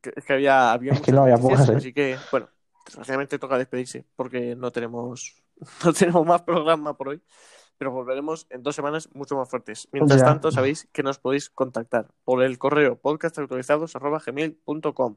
Que- 0.00 0.12
Es 0.16 0.24
que 0.24 0.32
había, 0.32 0.72
había 0.72 0.92
Es 0.92 1.00
que 1.00 1.12
no 1.12 1.22
había 1.22 1.36
noticias, 1.36 1.60
pocas, 1.60 1.74
¿eh? 1.74 1.76
Así 1.78 1.92
que, 1.92 2.16
bueno, 2.30 2.48
desgraciadamente 2.86 3.38
toca 3.38 3.58
despedirse 3.58 4.04
porque 4.16 4.54
no 4.56 4.70
tenemos, 4.70 5.42
no 5.84 5.92
tenemos 5.92 6.26
más 6.26 6.42
programa 6.42 6.96
por 6.96 7.08
hoy. 7.08 7.22
Pero 7.78 7.90
volveremos 7.90 8.46
en 8.50 8.62
dos 8.62 8.76
semanas 8.76 9.08
mucho 9.12 9.36
más 9.36 9.48
fuertes. 9.48 9.88
Mientras 9.92 10.20
Ya. 10.20 10.26
tanto, 10.26 10.50
sabéis 10.52 10.88
que 10.92 11.02
nos 11.02 11.18
podéis 11.18 11.50
contactar 11.50 12.08
por 12.24 12.42
el 12.42 12.58
correo 12.58 12.96
podcastactualizados.gmail.com 12.96 15.16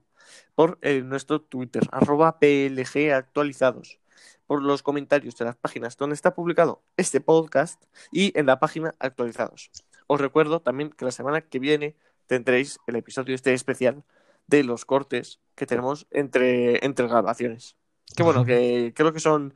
por 0.56 0.78
eh, 0.82 1.02
nuestro 1.02 1.42
Twitter, 1.42 1.84
arroba 1.92 2.40
PLG 2.40 3.12
actualizados, 3.14 4.00
por 4.48 4.62
los 4.62 4.82
comentarios 4.84 5.36
de 5.38 5.46
las 5.46 5.56
páginas 5.56 5.98
donde 5.98 6.16
está 6.16 6.34
publicado 6.34 6.82
este 6.98 7.22
podcast 7.22 7.84
y 8.12 8.38
en 8.38 8.46
la 8.48 8.60
página 8.60 8.94
actualizados. 9.00 9.70
Os 10.08 10.20
recuerdo 10.22 10.62
también 10.62 10.90
que 10.92 11.06
la 11.06 11.12
semana 11.12 11.42
que 11.42 11.60
viene 11.60 11.96
tendréis 12.28 12.80
el 12.88 12.96
episodio 12.96 13.36
este 13.36 13.54
especial 13.54 14.04
de 14.48 14.64
los 14.64 14.86
cortes 14.86 15.40
que 15.56 15.66
tenemos 15.66 16.06
entre, 16.12 16.86
entre 16.86 17.08
grabaciones. 17.08 17.76
Que 18.16 18.22
bueno, 18.24 18.46
que 18.46 18.94
creo 18.96 19.12
que 19.14 19.20
son 19.20 19.56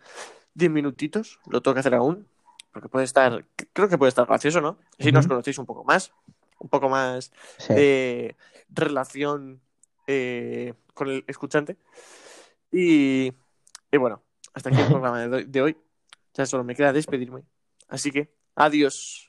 10 0.56 0.72
minutitos, 0.72 1.40
lo 1.48 1.62
tengo 1.62 1.76
que 1.76 1.82
hacer 1.82 1.94
aún, 1.96 2.28
porque 2.72 2.90
puede 2.90 3.06
estar, 3.06 3.46
creo 3.74 3.90
que 3.90 3.98
puede 3.98 4.10
estar 4.10 4.26
gracioso, 4.28 4.62
¿no? 4.62 4.78
Si 5.00 5.12
nos 5.12 5.28
conocéis 5.28 5.58
un 5.58 5.66
poco 5.66 5.84
más, 5.84 6.12
un 6.60 6.70
poco 6.70 6.90
más 6.90 7.32
Sí. 7.58 7.74
de 7.74 8.36
relación 8.70 9.62
eh, 10.08 10.74
con 10.94 11.08
el 11.10 11.24
escuchante. 11.28 11.78
Y, 12.72 13.34
y 13.92 13.98
bueno, 13.98 14.22
hasta 14.54 14.70
aquí 14.70 14.80
el 14.80 14.88
programa 14.90 15.28
de 15.28 15.62
hoy. 15.62 15.78
Ya 16.36 16.46
solo 16.46 16.64
me 16.64 16.76
queda 16.76 16.94
despedirme. 16.94 17.44
Así 17.88 18.12
que, 18.12 18.32
adiós. 18.56 19.29